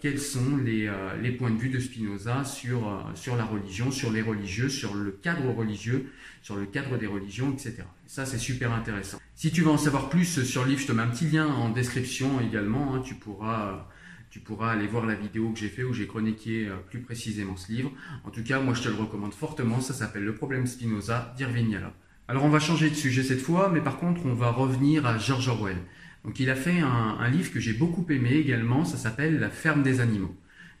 quels 0.00 0.18
sont 0.18 0.56
les, 0.56 0.86
euh, 0.86 1.16
les, 1.20 1.32
points 1.32 1.50
de 1.50 1.58
vue 1.58 1.68
de 1.68 1.78
Spinoza 1.78 2.44
sur, 2.44 2.88
euh, 2.88 3.00
sur 3.14 3.36
la 3.36 3.44
religion, 3.44 3.90
sur 3.90 4.10
les 4.10 4.22
religieux, 4.22 4.70
sur 4.70 4.94
le 4.94 5.10
cadre 5.10 5.50
religieux, 5.50 6.10
sur 6.42 6.56
le 6.56 6.64
cadre 6.64 6.96
des 6.96 7.06
religions, 7.06 7.52
etc. 7.52 7.82
ça, 8.06 8.24
c'est 8.24 8.38
super 8.38 8.72
intéressant. 8.72 9.18
Si 9.34 9.52
tu 9.52 9.60
veux 9.60 9.70
en 9.70 9.76
savoir 9.76 10.08
plus 10.08 10.44
sur 10.44 10.64
le 10.64 10.70
livre, 10.70 10.80
je 10.80 10.86
te 10.86 10.92
mets 10.92 11.02
un 11.02 11.08
petit 11.08 11.28
lien 11.28 11.46
en 11.46 11.68
description 11.68 12.40
également. 12.40 12.94
Hein, 12.94 13.02
tu, 13.04 13.14
pourras, 13.14 13.86
tu 14.30 14.40
pourras 14.40 14.72
aller 14.72 14.86
voir 14.86 15.04
la 15.04 15.14
vidéo 15.14 15.50
que 15.50 15.58
j'ai 15.58 15.68
fait 15.68 15.84
où 15.84 15.92
j'ai 15.92 16.06
chroniqué 16.06 16.70
plus 16.88 17.00
précisément 17.00 17.56
ce 17.56 17.70
livre. 17.70 17.92
En 18.24 18.30
tout 18.30 18.42
cas, 18.42 18.60
moi, 18.60 18.72
je 18.72 18.82
te 18.82 18.88
le 18.88 18.94
recommande 18.94 19.34
fortement. 19.34 19.80
Ça 19.80 19.92
s'appelle 19.92 20.24
Le 20.24 20.34
problème 20.34 20.66
Spinoza 20.66 21.34
d'Irving 21.36 21.70
Yalom. 21.70 21.92
Alors, 22.28 22.44
on 22.44 22.48
va 22.48 22.60
changer 22.60 22.88
de 22.88 22.94
sujet 22.94 23.22
cette 23.22 23.40
fois, 23.40 23.68
mais 23.68 23.80
par 23.80 23.98
contre, 23.98 24.24
on 24.24 24.34
va 24.34 24.50
revenir 24.50 25.04
à 25.04 25.18
George 25.18 25.48
Orwell. 25.48 25.78
Donc 26.24 26.38
il 26.38 26.50
a 26.50 26.54
fait 26.54 26.80
un, 26.80 27.28
livre 27.30 27.52
que 27.52 27.60
j'ai 27.60 27.72
beaucoup 27.72 28.04
aimé 28.10 28.34
également, 28.34 28.84
ça 28.84 28.98
s'appelle 28.98 29.38
La 29.38 29.50
ferme 29.50 29.82
des 29.82 30.00
animaux. 30.00 30.34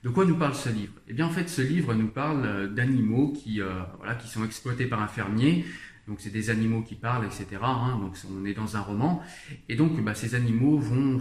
De 0.04 0.08
quoi 0.08 0.24
nous 0.24 0.36
parle 0.36 0.54
ce 0.54 0.68
livre? 0.68 0.92
Eh 1.08 1.12
bien 1.12 1.26
en 1.26 1.30
fait 1.30 1.48
ce 1.48 1.62
livre 1.62 1.94
nous 1.94 2.08
parle 2.08 2.44
euh, 2.44 2.68
d'animaux 2.68 3.32
qui, 3.32 3.60
euh, 3.60 3.82
voilà, 3.98 4.14
qui 4.14 4.28
sont 4.28 4.44
exploités 4.44 4.86
par 4.86 5.02
un 5.02 5.08
fermier. 5.08 5.64
Donc 6.08 6.20
c'est 6.20 6.30
des 6.30 6.50
animaux 6.50 6.82
qui 6.82 6.94
parlent, 6.94 7.24
etc. 7.24 7.46
Hein. 7.62 7.98
donc 8.00 8.16
on 8.30 8.44
est 8.44 8.54
dans 8.54 8.76
un 8.76 8.80
roman. 8.80 9.22
Et 9.68 9.76
donc 9.76 10.02
bah, 10.02 10.14
ces 10.14 10.34
animaux 10.34 10.78
vont, 10.78 11.18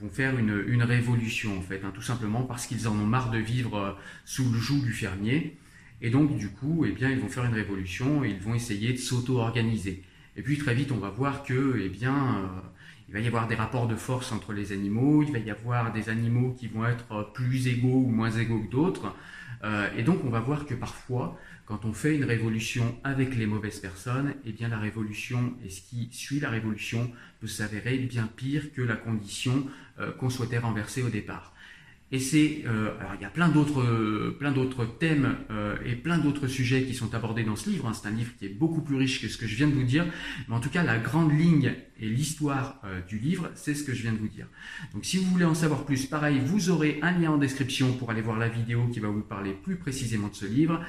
vont 0.00 0.08
faire 0.10 0.38
une, 0.38 0.64
une, 0.66 0.82
révolution 0.82 1.58
en 1.58 1.62
fait, 1.62 1.82
hein, 1.84 1.92
tout 1.94 2.02
simplement 2.02 2.42
parce 2.42 2.66
qu'ils 2.66 2.88
en 2.88 2.92
ont 2.92 3.06
marre 3.06 3.30
de 3.30 3.38
vivre 3.38 3.76
euh, 3.76 3.92
sous 4.24 4.50
le 4.50 4.58
joug 4.58 4.82
du 4.82 4.92
fermier. 4.92 5.58
Et 6.00 6.10
donc 6.10 6.36
du 6.38 6.50
coup, 6.50 6.84
eh 6.86 6.92
bien, 6.92 7.10
ils 7.10 7.18
vont 7.18 7.28
faire 7.28 7.44
une 7.44 7.54
révolution 7.54 8.24
et 8.24 8.30
ils 8.30 8.40
vont 8.40 8.54
essayer 8.54 8.92
de 8.92 8.98
s'auto-organiser. 8.98 10.04
Et 10.36 10.42
puis 10.42 10.56
très 10.56 10.74
vite, 10.74 10.92
on 10.92 10.98
va 10.98 11.10
voir 11.10 11.42
que, 11.42 11.80
eh 11.82 11.88
bien, 11.88 12.48
il 13.08 13.14
va 13.14 13.20
y 13.20 13.26
avoir 13.26 13.48
des 13.48 13.54
rapports 13.54 13.88
de 13.88 13.96
force 13.96 14.32
entre 14.32 14.52
les 14.52 14.72
animaux, 14.72 15.22
il 15.22 15.32
va 15.32 15.38
y 15.38 15.50
avoir 15.50 15.92
des 15.92 16.10
animaux 16.10 16.54
qui 16.58 16.68
vont 16.68 16.86
être 16.86 17.32
plus 17.32 17.66
égaux 17.66 18.04
ou 18.06 18.10
moins 18.10 18.30
égaux 18.30 18.60
que 18.60 18.70
d'autres. 18.70 19.14
Euh, 19.64 19.88
et 19.96 20.02
donc 20.02 20.24
on 20.24 20.30
va 20.30 20.40
voir 20.40 20.66
que 20.66 20.74
parfois, 20.74 21.38
quand 21.66 21.84
on 21.84 21.92
fait 21.92 22.14
une 22.14 22.24
révolution 22.24 22.98
avec 23.04 23.34
les 23.34 23.46
mauvaises 23.46 23.80
personnes, 23.80 24.34
eh 24.44 24.52
bien 24.52 24.68
la 24.68 24.78
révolution 24.78 25.54
et 25.64 25.70
ce 25.70 25.80
qui 25.80 26.08
suit 26.12 26.40
la 26.40 26.50
révolution 26.50 27.10
peut 27.40 27.46
s'avérer 27.46 27.98
bien 27.98 28.28
pire 28.36 28.72
que 28.72 28.82
la 28.82 28.96
condition 28.96 29.66
euh, 29.98 30.12
qu'on 30.12 30.30
souhaitait 30.30 30.58
renverser 30.58 31.02
au 31.02 31.08
départ. 31.08 31.54
Et 32.10 32.20
c'est, 32.20 32.62
euh, 32.66 32.98
alors 33.00 33.12
il 33.16 33.22
y 33.22 33.26
a 33.26 33.30
plein 33.30 33.50
d'autres, 33.50 34.30
plein 34.38 34.50
d'autres 34.50 34.86
thèmes 34.86 35.36
euh, 35.50 35.76
et 35.84 35.94
plein 35.94 36.16
d'autres 36.16 36.46
sujets 36.46 36.84
qui 36.84 36.94
sont 36.94 37.14
abordés 37.14 37.44
dans 37.44 37.56
ce 37.56 37.68
livre. 37.68 37.86
Hein. 37.86 37.92
C'est 37.92 38.08
un 38.08 38.12
livre 38.12 38.32
qui 38.38 38.46
est 38.46 38.54
beaucoup 38.54 38.80
plus 38.80 38.96
riche 38.96 39.20
que 39.20 39.28
ce 39.28 39.36
que 39.36 39.46
je 39.46 39.54
viens 39.54 39.68
de 39.68 39.74
vous 39.74 39.84
dire, 39.84 40.06
mais 40.48 40.54
en 40.54 40.60
tout 40.60 40.70
cas 40.70 40.82
la 40.82 40.96
grande 40.98 41.38
ligne 41.38 41.74
et 42.00 42.08
l'histoire 42.08 42.80
euh, 42.84 43.02
du 43.02 43.18
livre, 43.18 43.50
c'est 43.54 43.74
ce 43.74 43.84
que 43.84 43.92
je 43.92 44.02
viens 44.02 44.12
de 44.12 44.18
vous 44.18 44.28
dire. 44.28 44.46
Donc 44.94 45.04
si 45.04 45.18
vous 45.18 45.30
voulez 45.30 45.44
en 45.44 45.54
savoir 45.54 45.84
plus, 45.84 46.06
pareil, 46.06 46.40
vous 46.42 46.70
aurez 46.70 46.98
un 47.02 47.12
lien 47.12 47.30
en 47.30 47.36
description 47.38 47.92
pour 47.92 48.10
aller 48.10 48.22
voir 48.22 48.38
la 48.38 48.48
vidéo 48.48 48.88
qui 48.88 49.00
va 49.00 49.08
vous 49.08 49.20
parler 49.20 49.52
plus 49.52 49.76
précisément 49.76 50.28
de 50.28 50.34
ce 50.34 50.46
livre. 50.46 50.80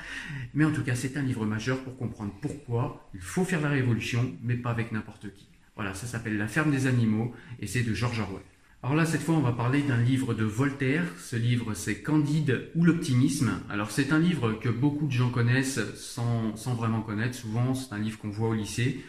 Mais 0.54 0.64
en 0.64 0.72
tout 0.72 0.84
cas, 0.84 0.96
c'est 0.96 1.18
un 1.18 1.22
livre 1.22 1.46
majeur 1.46 1.80
pour 1.80 1.98
comprendre 1.98 2.34
pourquoi 2.42 3.10
il 3.14 3.20
faut 3.20 3.44
faire 3.44 3.62
la 3.62 3.70
révolution, 3.70 4.38
mais 4.42 4.56
pas 4.56 4.70
avec 4.72 4.94
n'importe 4.94 5.34
qui. 5.34 5.48
Voilà, 5.76 5.94
ça 5.94 6.08
s'appelle 6.08 6.38
La 6.38 6.48
ferme 6.48 6.72
des 6.72 6.88
animaux 6.88 7.34
et 7.60 7.68
c'est 7.68 7.84
de 7.84 7.94
George 7.94 8.20
Orwell. 8.20 8.44
Alors 8.82 8.96
là, 8.96 9.06
cette 9.06 9.24
fois, 9.24 9.36
on 9.36 9.42
va 9.42 9.52
parler 9.52 9.82
d'un 9.82 10.02
livre 10.02 10.34
de 10.34 10.46
Voltaire. 10.46 11.04
Ce 11.18 11.36
livre, 11.36 11.74
c'est 11.74 12.02
Candide 12.02 12.70
ou 12.76 12.86
l'optimisme. 12.86 13.60
Alors 13.70 13.92
c'est 13.92 14.14
un 14.14 14.20
livre 14.20 14.54
que 14.54 14.70
beaucoup 14.70 15.06
de 15.06 15.12
gens 15.12 15.30
connaissent 15.30 15.82
sans, 15.96 16.56
sans 16.56 16.76
vraiment 16.76 17.02
connaître. 17.02 17.36
Souvent, 17.36 17.74
c'est 17.74 17.94
un 17.94 18.00
livre 18.00 18.18
qu'on 18.20 18.30
voit 18.30 18.48
au 18.48 18.54
lycée. 18.54 19.04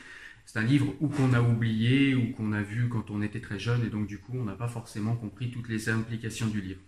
C'est 0.45 0.59
un 0.59 0.65
livre 0.65 0.93
ou 0.99 1.07
qu'on 1.07 1.33
a 1.35 1.41
oublié 1.41 2.17
ou 2.17 2.33
qu'on 2.33 2.53
a 2.53 2.63
vu 2.63 2.89
quand 2.89 3.13
on 3.13 3.23
était 3.23 3.39
très 3.39 3.61
jeune 3.61 3.85
et 3.87 3.91
donc 3.91 4.09
du 4.09 4.19
coup, 4.19 4.33
on 4.35 4.43
n'a 4.43 4.55
pas 4.57 4.67
forcément 4.67 5.15
compris 5.15 5.53
toutes 5.53 5.69
les 5.69 5.89
implications 5.89 6.49
du 6.49 6.61
livre. 6.61 6.81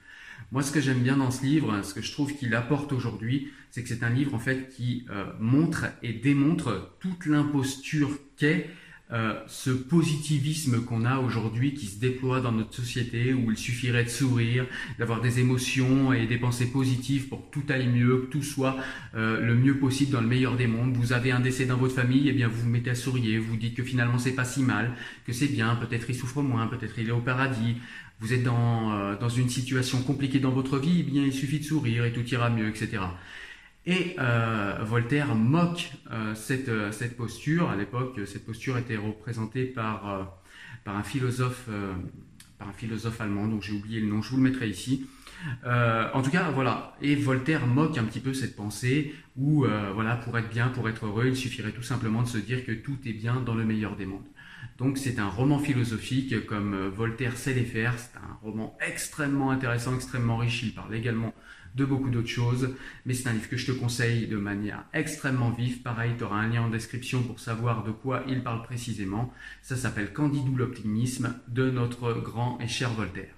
Moi, 0.51 0.65
ce 0.65 0.73
que 0.73 0.81
j'aime 0.81 1.05
bien 1.05 1.19
dans 1.19 1.31
ce 1.31 1.45
livre, 1.45 1.83
ce 1.83 1.95
que 1.95 2.03
je 2.03 2.11
trouve 2.11 2.35
qu'il 2.35 2.53
apporte 2.53 2.93
aujourd'hui, 2.93 3.53
c'est 3.71 3.85
que 3.85 3.89
c'est 3.89 4.03
un 4.03 4.11
livre 4.11 4.35
en 4.35 4.41
fait 4.41 4.71
qui 4.71 5.07
euh, 5.09 5.27
montre 5.39 5.87
et 6.03 6.15
démontre 6.15 6.97
toute 6.99 7.27
l'imposture 7.27 8.19
qu'est 8.37 8.69
euh, 9.13 9.35
ce 9.47 9.71
positivisme 9.71 10.85
qu'on 10.85 11.05
a 11.05 11.19
aujourd'hui 11.19 11.75
qui 11.75 11.87
se 11.87 11.99
déploie 11.99 12.41
dans 12.41 12.53
notre 12.53 12.75
société 12.75 13.35
où 13.35 13.51
il 13.51 13.59
suffirait 13.59 14.05
de 14.05 14.09
sourire, 14.09 14.67
d'avoir 14.99 15.21
des 15.21 15.39
émotions 15.39 16.13
et 16.13 16.27
des 16.27 16.39
pensées 16.39 16.71
positives 16.71 17.29
pour 17.29 17.51
que 17.51 17.61
tout 17.61 17.73
aille 17.73 17.89
mieux, 17.89 18.23
que 18.23 18.31
tout 18.31 18.43
soit 18.43 18.77
euh, 19.15 19.41
le 19.41 19.55
mieux 19.55 19.77
possible 19.77 20.13
dans 20.13 20.21
le 20.21 20.29
meilleur 20.29 20.57
des 20.57 20.67
mondes. 20.67 20.97
Vous 20.97 21.13
avez 21.13 21.31
un 21.31 21.41
décès 21.41 21.67
dans 21.67 21.77
votre 21.77 21.95
famille, 21.95 22.29
et 22.29 22.31
eh 22.31 22.33
bien 22.33 22.49
vous 22.49 22.63
vous 22.63 22.71
mettez 22.71 22.91
à 22.91 22.95
sourire, 22.95 23.43
vous 23.47 23.57
dites 23.57 23.75
que 23.75 23.83
finalement 23.83 24.19
c'est 24.19 24.35
pas 24.35 24.45
si 24.45 24.63
mal, 24.63 24.93
que 25.27 25.33
c'est 25.33 25.49
bien, 25.49 25.77
peut-être 25.77 26.09
il 26.09 26.15
souffre 26.15 26.41
moins, 26.43 26.67
peut-être 26.67 26.99
il 26.99 27.09
est 27.09 27.13
au 27.13 27.21
paradis. 27.21 27.77
Vous 28.21 28.33
êtes 28.33 28.45
dans, 28.45 28.93
euh, 28.93 29.17
dans 29.19 29.29
une 29.29 29.49
situation 29.49 30.01
compliquée 30.03 30.39
dans 30.39 30.53
votre 30.53 30.79
vie, 30.79 31.01
eh 31.01 31.03
bien 31.03 31.25
il 31.25 31.33
suffit 31.33 31.59
de 31.59 31.65
sourire 31.65 32.05
et 32.05 32.13
tout 32.13 32.25
ira 32.29 32.49
mieux, 32.49 32.69
etc. 32.69 33.01
Et 33.85 34.15
euh, 34.19 34.79
Voltaire 34.83 35.35
moque 35.35 35.91
euh, 36.13 36.35
cette, 36.35 36.69
euh, 36.69 36.93
cette, 36.93 37.17
posture. 37.17 37.69
À 37.69 37.77
l'époque, 37.77 38.21
cette 38.27 38.47
posture 38.47 38.79
était 38.79 38.97
représentée 38.97 39.65
par, 39.65 40.39
par, 40.85 40.97
un 40.97 41.03
philosophe, 41.03 41.69
par 42.59 42.69
un 42.69 42.73
philosophe 42.73 43.21
allemand, 43.21 43.49
dont 43.49 43.61
j'ai 43.61 43.73
oublié 43.73 44.01
le 44.01 44.07
nom, 44.07 44.23
je 44.23 44.31
vous 44.31 44.37
le 44.37 44.43
mettrai 44.45 44.69
ici. 44.69 45.07
en 45.65 46.23
tout 46.23 46.31
cas, 46.31 46.51
voilà. 46.51 46.97
Et 47.03 47.17
Voltaire 47.17 47.67
moque 47.67 47.99
un 47.99 48.05
petit 48.05 48.21
peu 48.21 48.35
cette 48.35 48.55
pensée 48.55 49.15
où, 49.37 49.67
voilà, 49.95 50.17
pour 50.17 50.39
être 50.39 50.49
bien, 50.49 50.69
pour 50.69 50.89
être 50.89 51.07
heureux, 51.07 51.27
il 51.27 51.37
suffirait 51.37 51.73
tout 51.73 51.83
simplement 51.83 52.23
de 52.23 52.29
se 52.29 52.39
dire 52.39 52.65
que 52.65 52.73
tout 52.73 52.99
est 53.05 53.13
bien 53.13 53.41
dans 53.41 53.55
le 53.55 53.65
meilleur 53.65 53.97
des 53.97 54.07
mondes. 54.07 54.27
Donc 54.79 54.97
c'est 54.97 55.19
un 55.19 55.29
roman 55.29 55.59
philosophique 55.59 56.47
comme 56.47 56.89
Voltaire 56.89 57.37
sait 57.37 57.53
les 57.53 57.65
faire. 57.65 57.95
C'est 57.99 58.17
un 58.17 58.39
roman 58.43 58.77
extrêmement 58.81 59.51
intéressant, 59.51 59.95
extrêmement 59.95 60.37
riche. 60.37 60.63
Il 60.63 60.73
parle 60.73 60.95
également 60.95 61.35
de 61.75 61.85
beaucoup 61.85 62.11
d'autres 62.11 62.29
choses. 62.29 62.75
Mais 63.07 63.15
c'est 63.15 63.29
un 63.29 63.33
livre 63.33 63.49
que 63.49 63.57
je 63.57 63.67
te 63.67 63.73
conseille 63.73 64.27
de 64.27 64.37
manière 64.37 64.85
extrêmement 64.93 65.51
vive. 65.51 65.83
Pareil, 65.83 66.13
tu 66.17 66.25
auras 66.25 66.37
un 66.37 66.49
lien 66.49 66.63
en 66.63 66.71
description 66.71 67.23
pour 67.23 67.41
savoir 67.41 67.85
de 67.85 67.91
quoi 67.91 68.25
il 68.29 68.43
parle 68.43 68.63
précisément. 68.63 69.33
Ça 69.63 69.77
s'appelle 69.77 70.13
Candide 70.13 70.57
l'optimisme 70.57 71.35
de 71.49 71.71
notre 71.71 72.13
grand 72.13 72.59
et 72.61 72.69
cher 72.69 72.91
Voltaire. 72.91 73.35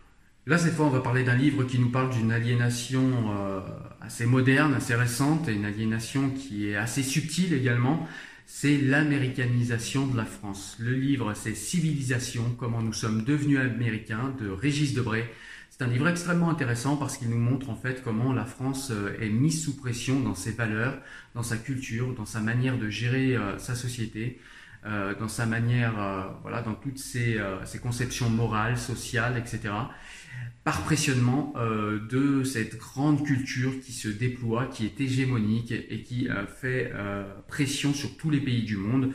Là, 0.46 0.58
cette 0.58 0.74
fois, 0.74 0.84
on 0.84 0.90
va 0.90 1.00
parler 1.00 1.24
d'un 1.24 1.36
livre 1.36 1.64
qui 1.64 1.78
nous 1.78 1.88
parle 1.88 2.10
d'une 2.10 2.30
aliénation 2.30 3.32
euh, 3.34 3.60
assez 4.02 4.26
moderne, 4.26 4.74
assez 4.74 4.94
récente, 4.94 5.48
et 5.48 5.54
une 5.54 5.64
aliénation 5.64 6.28
qui 6.28 6.68
est 6.68 6.76
assez 6.76 7.02
subtile 7.02 7.54
également. 7.54 8.06
C'est 8.44 8.76
l'américanisation 8.76 10.06
de 10.06 10.18
la 10.18 10.26
France. 10.26 10.76
Le 10.78 10.92
livre, 10.92 11.32
c'est 11.34 11.54
Civilisation, 11.54 12.54
comment 12.58 12.82
nous 12.82 12.92
sommes 12.92 13.24
devenus 13.24 13.58
américains, 13.58 14.34
de 14.38 14.50
Régis 14.50 14.92
Debray. 14.92 15.24
C'est 15.76 15.82
un 15.82 15.88
livre 15.88 16.06
extrêmement 16.06 16.50
intéressant 16.50 16.96
parce 16.96 17.16
qu'il 17.16 17.28
nous 17.30 17.36
montre 17.36 17.68
en 17.68 17.74
fait 17.74 18.00
comment 18.04 18.32
la 18.32 18.44
France 18.44 18.92
euh, 18.92 19.18
est 19.20 19.28
mise 19.28 19.64
sous 19.64 19.76
pression 19.76 20.20
dans 20.20 20.36
ses 20.36 20.52
valeurs, 20.52 20.96
dans 21.34 21.42
sa 21.42 21.56
culture, 21.56 22.14
dans 22.14 22.26
sa 22.26 22.38
manière 22.38 22.78
de 22.78 22.88
gérer 22.88 23.34
euh, 23.34 23.58
sa 23.58 23.74
société, 23.74 24.38
euh, 24.86 25.16
dans 25.16 25.26
sa 25.26 25.46
manière, 25.46 25.94
voilà, 26.42 26.62
dans 26.62 26.74
toutes 26.74 26.98
ses, 26.98 27.40
conceptions 27.82 28.30
morales, 28.30 28.78
sociales, 28.78 29.36
etc. 29.36 29.74
Par 30.62 30.82
pressionnement 30.82 31.54
de 31.56 32.44
cette 32.44 32.78
grande 32.78 33.26
culture 33.26 33.72
qui 33.84 33.92
se 33.92 34.06
déploie, 34.06 34.66
qui 34.66 34.86
est 34.86 35.00
hégémonique 35.00 35.72
et 35.72 36.04
qui 36.04 36.28
fait 36.60 36.92
pression 37.48 37.92
sur 37.92 38.16
tous 38.16 38.30
les 38.30 38.40
pays 38.40 38.62
du 38.62 38.76
monde 38.76 39.12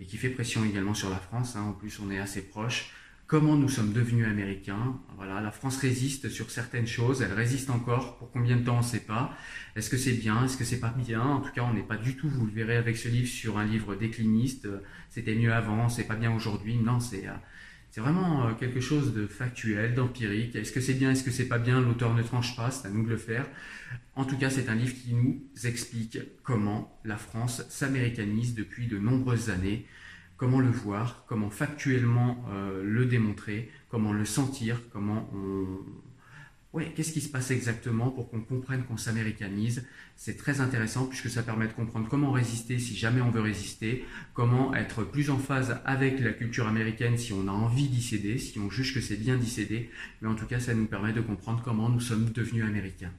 et 0.00 0.06
qui 0.06 0.16
fait 0.16 0.30
pression 0.30 0.64
également 0.64 0.94
sur 0.94 1.10
la 1.10 1.18
France. 1.18 1.56
Hein. 1.56 1.62
En 1.62 1.72
plus, 1.72 2.00
on 2.00 2.10
est 2.10 2.18
assez 2.18 2.40
proche 2.40 2.94
comment 3.30 3.56
nous 3.56 3.68
sommes 3.68 3.92
devenus 3.92 4.26
américains. 4.26 4.98
La 5.20 5.52
France 5.52 5.76
résiste 5.76 6.28
sur 6.30 6.50
certaines 6.50 6.88
choses, 6.88 7.22
elle 7.22 7.32
résiste 7.32 7.70
encore. 7.70 8.18
Pour 8.18 8.32
combien 8.32 8.56
de 8.56 8.64
temps, 8.64 8.74
on 8.74 8.78
ne 8.78 8.84
sait 8.84 9.06
pas. 9.06 9.32
Est-ce 9.76 9.88
que 9.88 9.96
c'est 9.96 10.14
bien? 10.14 10.44
Est-ce 10.44 10.56
que 10.56 10.64
c'est 10.64 10.80
pas 10.80 10.90
bien? 10.90 11.22
En 11.22 11.40
tout 11.40 11.52
cas, 11.52 11.62
on 11.62 11.72
n'est 11.72 11.84
pas 11.84 11.96
du 11.96 12.16
tout, 12.16 12.28
vous 12.28 12.44
le 12.44 12.52
verrez 12.52 12.76
avec 12.76 12.96
ce 12.96 13.06
livre, 13.08 13.28
sur 13.28 13.56
un 13.56 13.64
livre 13.64 13.94
décliniste. 13.94 14.66
C'était 15.10 15.36
mieux 15.36 15.52
avant, 15.52 15.88
c'est 15.88 16.08
pas 16.08 16.16
bien 16.16 16.34
aujourd'hui. 16.34 16.74
Non, 16.78 16.98
c'est 16.98 17.28
euh, 17.28 17.32
c'est 17.92 18.00
vraiment 18.00 18.48
euh, 18.48 18.54
quelque 18.54 18.80
chose 18.80 19.14
de 19.14 19.28
factuel, 19.28 19.94
d'empirique. 19.94 20.56
Est-ce 20.56 20.72
que 20.72 20.80
c'est 20.80 20.94
bien, 20.94 21.12
est-ce 21.12 21.22
que 21.22 21.30
c'est 21.30 21.48
pas 21.48 21.58
bien? 21.60 21.80
L'auteur 21.80 22.12
ne 22.14 22.24
tranche 22.24 22.56
pas, 22.56 22.72
c'est 22.72 22.88
à 22.88 22.90
nous 22.90 23.04
de 23.04 23.10
le 23.10 23.16
faire. 23.16 23.46
En 24.16 24.24
tout 24.24 24.38
cas, 24.38 24.50
c'est 24.50 24.68
un 24.68 24.74
livre 24.74 24.94
qui 24.94 25.14
nous 25.14 25.40
explique 25.62 26.18
comment 26.42 27.00
la 27.04 27.16
France 27.16 27.62
s'américanise 27.68 28.56
depuis 28.56 28.88
de 28.88 28.98
nombreuses 28.98 29.50
années 29.50 29.86
comment 30.40 30.60
le 30.60 30.70
voir, 30.70 31.26
comment 31.28 31.50
factuellement 31.50 32.42
euh, 32.50 32.82
le 32.82 33.04
démontrer, 33.04 33.70
comment 33.90 34.14
le 34.14 34.24
sentir, 34.24 34.80
comment 34.90 35.28
on... 35.34 35.66
Ouais, 36.72 36.94
qu'est-ce 36.96 37.12
qui 37.12 37.20
se 37.20 37.28
passe 37.28 37.50
exactement 37.50 38.10
pour 38.10 38.30
qu'on 38.30 38.40
comprenne 38.40 38.84
qu'on 38.84 38.96
s'américanise 38.96 39.86
C'est 40.16 40.38
très 40.38 40.62
intéressant 40.62 41.04
puisque 41.04 41.28
ça 41.28 41.42
permet 41.42 41.66
de 41.66 41.74
comprendre 41.74 42.08
comment 42.08 42.32
résister 42.32 42.78
si 42.78 42.96
jamais 42.96 43.20
on 43.20 43.30
veut 43.30 43.42
résister, 43.42 44.06
comment 44.32 44.74
être 44.74 45.04
plus 45.04 45.28
en 45.28 45.36
phase 45.36 45.78
avec 45.84 46.20
la 46.20 46.32
culture 46.32 46.66
américaine 46.66 47.18
si 47.18 47.34
on 47.34 47.46
a 47.46 47.52
envie 47.52 47.88
d'y 47.88 48.00
céder, 48.02 48.38
si 48.38 48.58
on 48.60 48.70
juge 48.70 48.94
que 48.94 49.02
c'est 49.02 49.18
bien 49.18 49.36
d'y 49.36 49.50
céder, 49.50 49.90
mais 50.22 50.28
en 50.28 50.34
tout 50.36 50.46
cas 50.46 50.58
ça 50.58 50.72
nous 50.72 50.86
permet 50.86 51.12
de 51.12 51.20
comprendre 51.20 51.60
comment 51.62 51.90
nous 51.90 52.00
sommes 52.00 52.30
devenus 52.30 52.64
américains. 52.64 53.12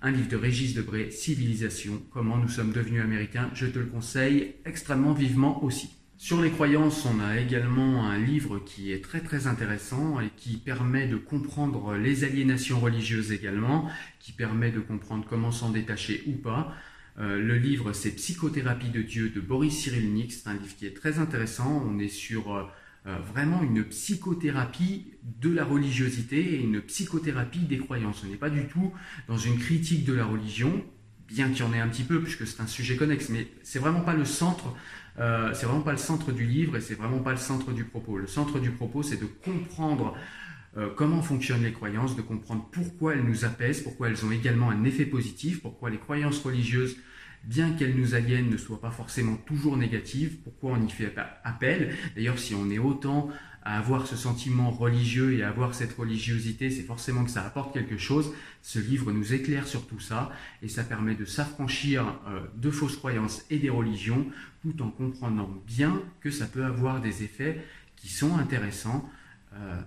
Un 0.00 0.10
livre 0.10 0.30
de 0.30 0.36
Régis 0.36 0.72
Debray, 0.72 1.12
Civilisation, 1.12 2.00
comment 2.10 2.38
nous 2.38 2.48
sommes 2.48 2.72
devenus 2.72 3.02
américains, 3.02 3.50
je 3.52 3.66
te 3.66 3.78
le 3.78 3.86
conseille 3.86 4.54
extrêmement 4.64 5.12
vivement 5.12 5.62
aussi. 5.62 5.90
Sur 6.22 6.40
les 6.40 6.52
croyances, 6.52 7.04
on 7.04 7.18
a 7.18 7.40
également 7.40 8.08
un 8.08 8.16
livre 8.16 8.60
qui 8.60 8.92
est 8.92 9.02
très 9.02 9.22
très 9.22 9.48
intéressant 9.48 10.20
et 10.20 10.30
qui 10.36 10.56
permet 10.56 11.08
de 11.08 11.16
comprendre 11.16 11.96
les 11.96 12.22
aliénations 12.22 12.78
religieuses 12.78 13.32
également, 13.32 13.90
qui 14.20 14.30
permet 14.30 14.70
de 14.70 14.78
comprendre 14.78 15.26
comment 15.28 15.50
s'en 15.50 15.70
détacher 15.70 16.22
ou 16.28 16.34
pas. 16.34 16.76
Euh, 17.18 17.40
le 17.40 17.58
livre, 17.58 17.92
c'est 17.92 18.12
Psychothérapie 18.12 18.90
de 18.90 19.02
Dieu 19.02 19.30
de 19.30 19.40
Boris 19.40 19.76
Cyrulnik. 19.76 20.30
C'est 20.30 20.48
un 20.48 20.52
livre 20.52 20.76
qui 20.76 20.86
est 20.86 20.96
très 20.96 21.18
intéressant. 21.18 21.84
On 21.88 21.98
est 21.98 22.06
sur 22.06 22.54
euh, 22.54 22.62
euh, 23.08 23.18
vraiment 23.18 23.60
une 23.64 23.82
psychothérapie 23.82 25.06
de 25.40 25.52
la 25.52 25.64
religiosité 25.64 26.54
et 26.54 26.60
une 26.62 26.82
psychothérapie 26.82 27.66
des 27.66 27.78
croyances. 27.78 28.22
On 28.24 28.30
n'est 28.30 28.36
pas 28.36 28.50
du 28.50 28.68
tout 28.68 28.92
dans 29.26 29.38
une 29.38 29.58
critique 29.58 30.04
de 30.04 30.12
la 30.12 30.24
religion, 30.24 30.84
bien 31.26 31.48
qu'il 31.48 31.64
y 31.64 31.68
en 31.68 31.72
ait 31.72 31.80
un 31.80 31.88
petit 31.88 32.04
peu, 32.04 32.22
puisque 32.22 32.46
c'est 32.46 32.62
un 32.62 32.68
sujet 32.68 32.94
connexe, 32.94 33.28
mais 33.28 33.48
c'est 33.64 33.80
vraiment 33.80 34.02
pas 34.02 34.14
le 34.14 34.24
centre. 34.24 34.72
Euh, 35.18 35.52
c'est 35.54 35.66
vraiment 35.66 35.82
pas 35.82 35.92
le 35.92 35.98
centre 35.98 36.32
du 36.32 36.44
livre 36.44 36.76
et 36.76 36.80
c'est 36.80 36.94
vraiment 36.94 37.18
pas 37.18 37.32
le 37.32 37.36
centre 37.36 37.72
du 37.72 37.84
propos. 37.84 38.18
Le 38.18 38.26
centre 38.26 38.58
du 38.58 38.70
propos, 38.70 39.02
c'est 39.02 39.20
de 39.20 39.26
comprendre 39.26 40.16
euh, 40.76 40.88
comment 40.96 41.20
fonctionnent 41.20 41.64
les 41.64 41.72
croyances, 41.72 42.16
de 42.16 42.22
comprendre 42.22 42.66
pourquoi 42.72 43.14
elles 43.14 43.24
nous 43.24 43.44
apaisent, 43.44 43.82
pourquoi 43.82 44.08
elles 44.08 44.24
ont 44.24 44.32
également 44.32 44.70
un 44.70 44.84
effet 44.84 45.04
positif, 45.04 45.60
pourquoi 45.60 45.90
les 45.90 45.98
croyances 45.98 46.42
religieuses, 46.42 46.96
bien 47.44 47.72
qu'elles 47.72 47.96
nous 47.96 48.14
aliènent, 48.14 48.48
ne 48.48 48.56
soient 48.56 48.80
pas 48.80 48.90
forcément 48.90 49.36
toujours 49.36 49.76
négatives, 49.76 50.38
pourquoi 50.42 50.72
on 50.72 50.86
y 50.86 50.90
fait 50.90 51.14
appel. 51.44 51.94
D'ailleurs, 52.16 52.38
si 52.38 52.54
on 52.54 52.70
est 52.70 52.78
autant 52.78 53.28
à 53.64 53.78
avoir 53.78 54.06
ce 54.06 54.16
sentiment 54.16 54.70
religieux 54.70 55.34
et 55.34 55.42
à 55.42 55.48
avoir 55.48 55.74
cette 55.74 55.96
religiosité, 55.96 56.70
c'est 56.70 56.82
forcément 56.82 57.24
que 57.24 57.30
ça 57.30 57.44
apporte 57.44 57.72
quelque 57.72 57.96
chose. 57.96 58.32
Ce 58.62 58.78
livre 58.78 59.12
nous 59.12 59.34
éclaire 59.34 59.66
sur 59.66 59.86
tout 59.86 60.00
ça 60.00 60.32
et 60.62 60.68
ça 60.68 60.82
permet 60.84 61.14
de 61.14 61.24
s'affranchir 61.24 62.18
euh, 62.28 62.40
de 62.56 62.70
fausses 62.70 62.96
croyances 62.96 63.44
et 63.50 63.58
des 63.58 63.70
religions 63.70 64.26
tout 64.62 64.82
en 64.82 64.90
comprenant 64.90 65.50
bien 65.66 66.00
que 66.20 66.30
ça 66.30 66.46
peut 66.46 66.64
avoir 66.64 67.00
des 67.00 67.22
effets 67.22 67.64
qui 67.96 68.08
sont 68.08 68.36
intéressants 68.36 69.08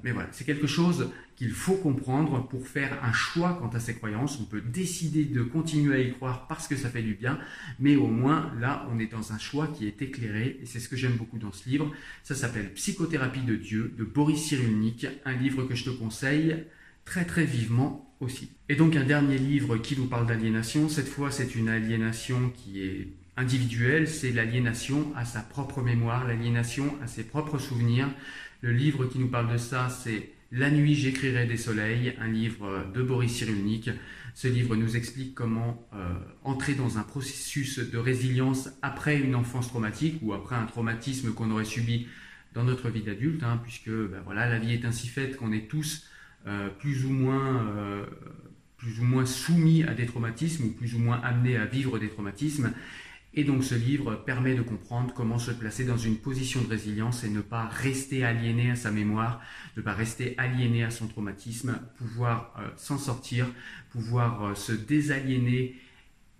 mais 0.04 0.12
voilà, 0.12 0.30
c'est 0.32 0.46
quelque 0.46 0.68
chose 0.68 1.10
qu'il 1.36 1.52
faut 1.52 1.76
comprendre 1.76 2.48
pour 2.48 2.68
faire 2.68 3.04
un 3.04 3.12
choix 3.12 3.58
quant 3.60 3.70
à 3.70 3.80
ses 3.80 3.96
croyances. 3.96 4.40
On 4.40 4.46
peut 4.46 4.62
décider 4.62 5.26
de 5.26 5.42
continuer 5.42 5.96
à 5.96 6.00
y 6.00 6.14
croire 6.14 6.48
parce 6.48 6.68
que 6.68 6.76
ça 6.76 6.90
fait 6.90 7.02
du 7.02 7.14
bien, 7.14 7.40
mais 7.80 7.96
au 7.96 8.08
moins 8.08 8.54
là, 8.60 8.88
on 8.92 9.00
est 9.00 9.12
dans 9.12 9.34
un 9.34 9.40
choix 9.40 9.68
qui 9.68 9.88
est 9.88 10.02
éclairé, 10.02 10.60
et 10.62 10.66
c'est 10.66 10.80
ce 10.80 10.88
que 10.88 10.96
j'aime 10.96 11.16
beaucoup 11.16 11.38
dans 11.38 11.52
ce 11.52 11.68
livre. 11.68 11.92
Ça 12.24 12.36
s'appelle 12.36 12.74
Psychothérapie 12.74 13.42
de 13.42 13.56
Dieu 13.56 13.94
de 13.98 14.04
Boris 14.04 14.42
Cyrulnik, 14.44 15.08
un 15.26 15.34
livre 15.34 15.64
que 15.64 15.76
je 15.76 15.86
te 15.86 15.90
conseille 15.90 16.64
très 17.04 17.26
très 17.26 17.46
vivement 17.46 18.16
aussi. 18.20 18.50
Et 18.70 18.76
donc 18.76 18.96
un 18.96 19.04
dernier 19.04 19.38
livre 19.38 19.78
qui 19.78 19.98
nous 19.98 20.08
parle 20.08 20.28
d'aliénation, 20.28 20.90
cette 20.90 21.10
fois 21.10 21.32
c'est 21.32 21.56
une 21.56 21.70
aliénation 21.70 22.52
qui 22.56 22.82
est 22.82 23.08
individuelle, 23.38 24.08
c'est 24.08 24.32
l'aliénation 24.32 25.12
à 25.16 25.26
sa 25.26 25.42
propre 25.42 25.82
mémoire, 25.82 26.26
l'aliénation 26.26 26.96
à 27.04 27.08
ses 27.08 27.24
propres 27.24 27.58
souvenirs. 27.58 28.08
Le 28.62 28.72
livre 28.72 29.06
qui 29.06 29.20
nous 29.20 29.28
parle 29.28 29.52
de 29.52 29.58
ça, 29.58 29.90
c'est 29.90 30.30
La 30.52 30.72
nuit 30.72 30.96
j'écrirai 30.96 31.46
des 31.46 31.58
soleils, 31.58 32.16
un 32.20 32.28
livre 32.28 32.86
de 32.94 33.02
Boris 33.02 33.32
Cyrulnik. 33.32 33.90
Ce 34.36 34.50
livre 34.50 34.76
nous 34.76 34.98
explique 34.98 35.34
comment 35.34 35.88
euh, 35.94 36.14
entrer 36.44 36.74
dans 36.74 36.98
un 36.98 37.04
processus 37.04 37.80
de 37.80 37.98
résilience 37.98 38.70
après 38.82 39.18
une 39.18 39.34
enfance 39.34 39.70
traumatique 39.70 40.18
ou 40.22 40.34
après 40.34 40.58
un 40.58 40.66
traumatisme 40.66 41.34
qu'on 41.34 41.52
aurait 41.52 41.64
subi 41.64 42.08
dans 42.54 42.66
notre 42.66 42.90
vie 42.90 43.02
d'adulte, 43.02 43.44
hein, 43.44 43.60
puisque 43.64 43.90
ben 43.90 44.24
la 44.34 44.60
vie 44.60 44.74
est 44.74 44.84
ainsi 44.84 45.08
faite 45.08 45.38
qu'on 45.38 45.54
est 45.54 45.70
tous 45.70 46.08
euh, 46.48 46.68
euh, 46.68 48.06
plus 48.78 49.00
ou 49.00 49.04
moins 49.04 49.26
soumis 49.26 49.84
à 49.84 49.94
des 49.94 50.06
traumatismes 50.06 50.66
ou 50.66 50.72
plus 50.72 50.96
ou 50.96 51.00
moins 51.00 51.22
amenés 51.22 51.56
à 51.56 51.66
vivre 51.66 51.98
des 51.98 52.10
traumatismes. 52.10 52.74
Et 53.38 53.44
donc 53.44 53.66
ce 53.66 53.76
livre 53.76 54.16
permet 54.16 54.56
de 54.56 54.62
comprendre 54.62 55.14
comment 55.14 55.38
se 55.38 55.52
placer 55.52 55.84
dans 55.84 55.98
une 55.98 56.18
position 56.18 56.62
de 56.62 56.70
résilience 56.70 57.26
et 57.26 57.30
ne 57.30 57.42
pas 57.42 57.66
rester 57.66 58.24
aliéné 58.24 58.72
à 58.72 58.76
sa 58.76 58.92
mémoire, 58.92 59.42
ne 59.76 59.82
pas 59.82 59.94
rester 59.94 60.36
aliéné 60.38 60.86
à 60.86 60.90
son 60.90 61.08
traumatisme, 61.08 61.78
pouvoir 61.98 62.56
euh, 62.58 62.70
s'en 62.78 62.98
sortir, 62.98 63.46
pouvoir 63.92 64.46
euh, 64.46 64.56
se 64.56 64.72
désaliéner 64.72 65.76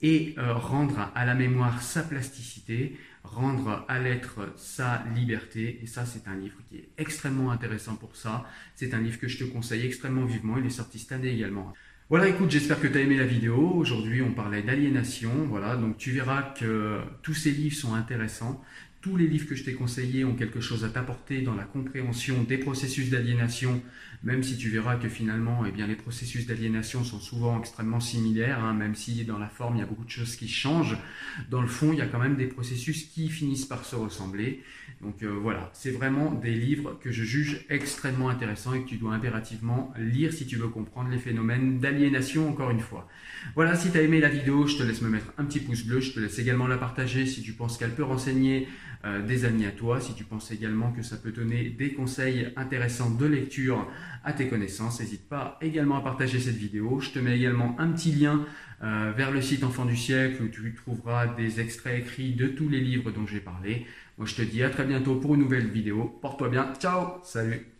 et 0.02 0.36
euh, 0.38 0.54
rendre 0.54 1.12
à 1.14 1.26
la 1.26 1.36
mémoire 1.36 1.82
sa 1.82 2.02
plasticité, 2.02 2.98
rendre 3.24 3.84
à 3.90 4.00
l'être 4.00 4.54
sa 4.56 5.04
liberté. 5.16 5.80
Et 5.84 5.88
ça, 5.88 6.06
c'est 6.06 6.30
un 6.30 6.36
livre 6.36 6.58
qui 6.70 6.78
est 6.78 6.90
extrêmement 6.98 7.52
intéressant 7.52 7.98
pour 7.98 8.16
ça. 8.16 8.46
C'est 8.76 8.94
un 8.94 9.02
livre 9.02 9.20
que 9.20 9.28
je 9.28 9.38
te 9.38 9.44
conseille 9.44 9.86
extrêmement 9.86 10.26
vivement. 10.26 10.58
Il 10.58 10.66
est 10.66 10.70
sorti 10.70 11.00
cette 11.00 11.12
année 11.12 11.34
également. 11.34 11.74
Voilà, 12.08 12.28
écoute, 12.28 12.52
j'espère 12.52 12.80
que 12.80 12.86
tu 12.86 13.00
as 13.00 13.02
aimé 13.02 13.18
la 13.18 13.26
vidéo. 13.26 13.74
Aujourd'hui, 13.74 14.22
on 14.22 14.32
parlait 14.32 14.62
d'aliénation. 14.62 15.32
Voilà, 15.50 15.76
donc 15.76 15.98
tu 15.98 16.12
verras 16.12 16.44
que 16.44 17.00
tous 17.24 17.34
ces 17.34 17.50
livres 17.50 17.76
sont 17.76 17.96
intéressants. 17.96 18.64
Tous 19.02 19.18
les 19.18 19.26
livres 19.26 19.48
que 19.48 19.56
je 19.56 19.64
t'ai 19.64 19.74
conseillés 19.74 20.24
ont 20.24 20.36
quelque 20.36 20.62
chose 20.62 20.86
à 20.86 20.90
t'apporter 20.90 21.42
dans 21.42 21.56
la 21.56 21.64
compréhension 21.64 22.44
des 22.44 22.60
processus 22.60 23.10
d'aliénation, 23.10 23.82
même 24.26 24.42
si 24.42 24.58
tu 24.58 24.70
verras 24.70 24.96
que 24.96 25.08
finalement, 25.08 25.66
eh 25.68 25.72
bien, 25.72 25.86
les 25.86 25.96
processus 25.96 26.48
d'aliénation 26.48 27.04
sont 27.04 27.20
souvent 27.20 27.60
extrêmement 27.60 28.00
similaires, 28.00 28.64
hein, 28.64 28.74
même 28.74 28.96
si 28.96 29.24
dans 29.24 29.38
la 29.38 29.48
forme, 29.48 29.76
il 29.76 29.80
y 29.80 29.84
a 29.84 29.86
beaucoup 29.86 30.04
de 30.04 30.10
choses 30.10 30.36
qui 30.36 30.48
changent. 30.48 30.98
Dans 31.52 31.62
le 31.62 31.68
fond, 31.68 31.94
il 31.94 32.00
y 32.00 32.02
a 32.02 32.08
quand 32.08 32.20
même 32.20 32.36
des 32.36 32.48
processus 32.48 33.04
qui 33.04 33.30
finissent 33.30 33.66
par 33.66 33.86
se 33.86 33.96
ressembler. 33.96 34.64
Donc 35.02 35.22
euh, 35.22 35.28
voilà, 35.28 35.70
c'est 35.74 35.92
vraiment 35.92 36.32
des 36.32 36.56
livres 36.56 36.98
que 37.00 37.12
je 37.12 37.24
juge 37.24 37.66
extrêmement 37.70 38.30
intéressants 38.30 38.74
et 38.74 38.82
que 38.82 38.88
tu 38.88 38.98
dois 38.98 39.14
impérativement 39.14 39.94
lire 39.98 40.34
si 40.34 40.48
tu 40.48 40.56
veux 40.56 40.70
comprendre 40.70 41.10
les 41.10 41.20
phénomènes 41.20 41.80
d'aliénation 41.80 42.50
encore 42.50 42.72
une 42.72 42.80
fois. 42.80 43.08
Voilà, 43.54 43.76
si 43.76 43.92
tu 43.92 43.98
as 43.98 44.02
aimé 44.02 44.20
la 44.20 44.30
vidéo, 44.30 44.66
je 44.66 44.78
te 44.78 44.84
laisse 44.84 45.02
me 45.02 45.10
mettre 45.10 45.32
un 45.38 45.46
petit 45.46 45.60
pouce 45.60 45.84
bleu, 45.84 46.00
je 46.00 46.14
te 46.14 46.20
laisse 46.20 46.40
également 46.40 46.66
la 46.66 46.78
partager 46.78 47.28
si 47.28 47.44
tu 47.44 47.54
penses 47.54 47.78
qu'elle 47.78 47.94
peut 47.94 48.04
renseigner 48.04 48.68
euh, 49.06 49.22
des 49.22 49.46
amis 49.46 49.66
à 49.66 49.72
toi, 49.72 50.02
si 50.02 50.16
tu 50.16 50.24
penses 50.24 50.52
également 50.52 50.92
que 50.92 51.04
ça 51.04 51.18
peut 51.18 51.32
donner 51.32 51.70
des 51.70 51.94
conseils 51.94 52.52
intéressants 52.56 53.12
de 53.12 53.26
lecture 53.26 53.88
à 54.26 54.34
tes 54.34 54.48
connaissances, 54.48 55.00
n'hésite 55.00 55.30
pas 55.30 55.58
également 55.62 55.98
à 55.98 56.02
partager 56.02 56.40
cette 56.40 56.56
vidéo. 56.56 57.00
Je 57.00 57.12
te 57.12 57.20
mets 57.20 57.38
également 57.38 57.76
un 57.80 57.90
petit 57.92 58.12
lien 58.12 58.46
euh, 58.84 59.14
vers 59.16 59.32
le 59.32 59.42
site 59.42 59.64
Enfant 59.64 59.86
du 59.86 59.96
siècle 59.96 60.44
où 60.44 60.48
tu 60.48 60.74
trouveras 60.76 61.28
des 61.28 61.62
extraits 61.62 62.00
écrits 62.00 62.34
de 62.34 62.48
tous 62.48 62.68
les 62.68 62.82
livres 62.82 63.12
dont 63.12 63.28
j'ai 63.28 63.40
parlé. 63.40 63.86
Moi 64.18 64.28
je 64.28 64.36
te 64.36 64.42
dis 64.42 64.64
à 64.64 64.70
très 64.70 64.86
bientôt 64.86 65.16
pour 65.16 65.36
une 65.36 65.42
nouvelle 65.42 65.68
vidéo. 65.68 66.18
Porte-toi 66.22 66.50
bien. 66.50 66.74
Ciao. 66.80 67.20
Salut. 67.24 67.75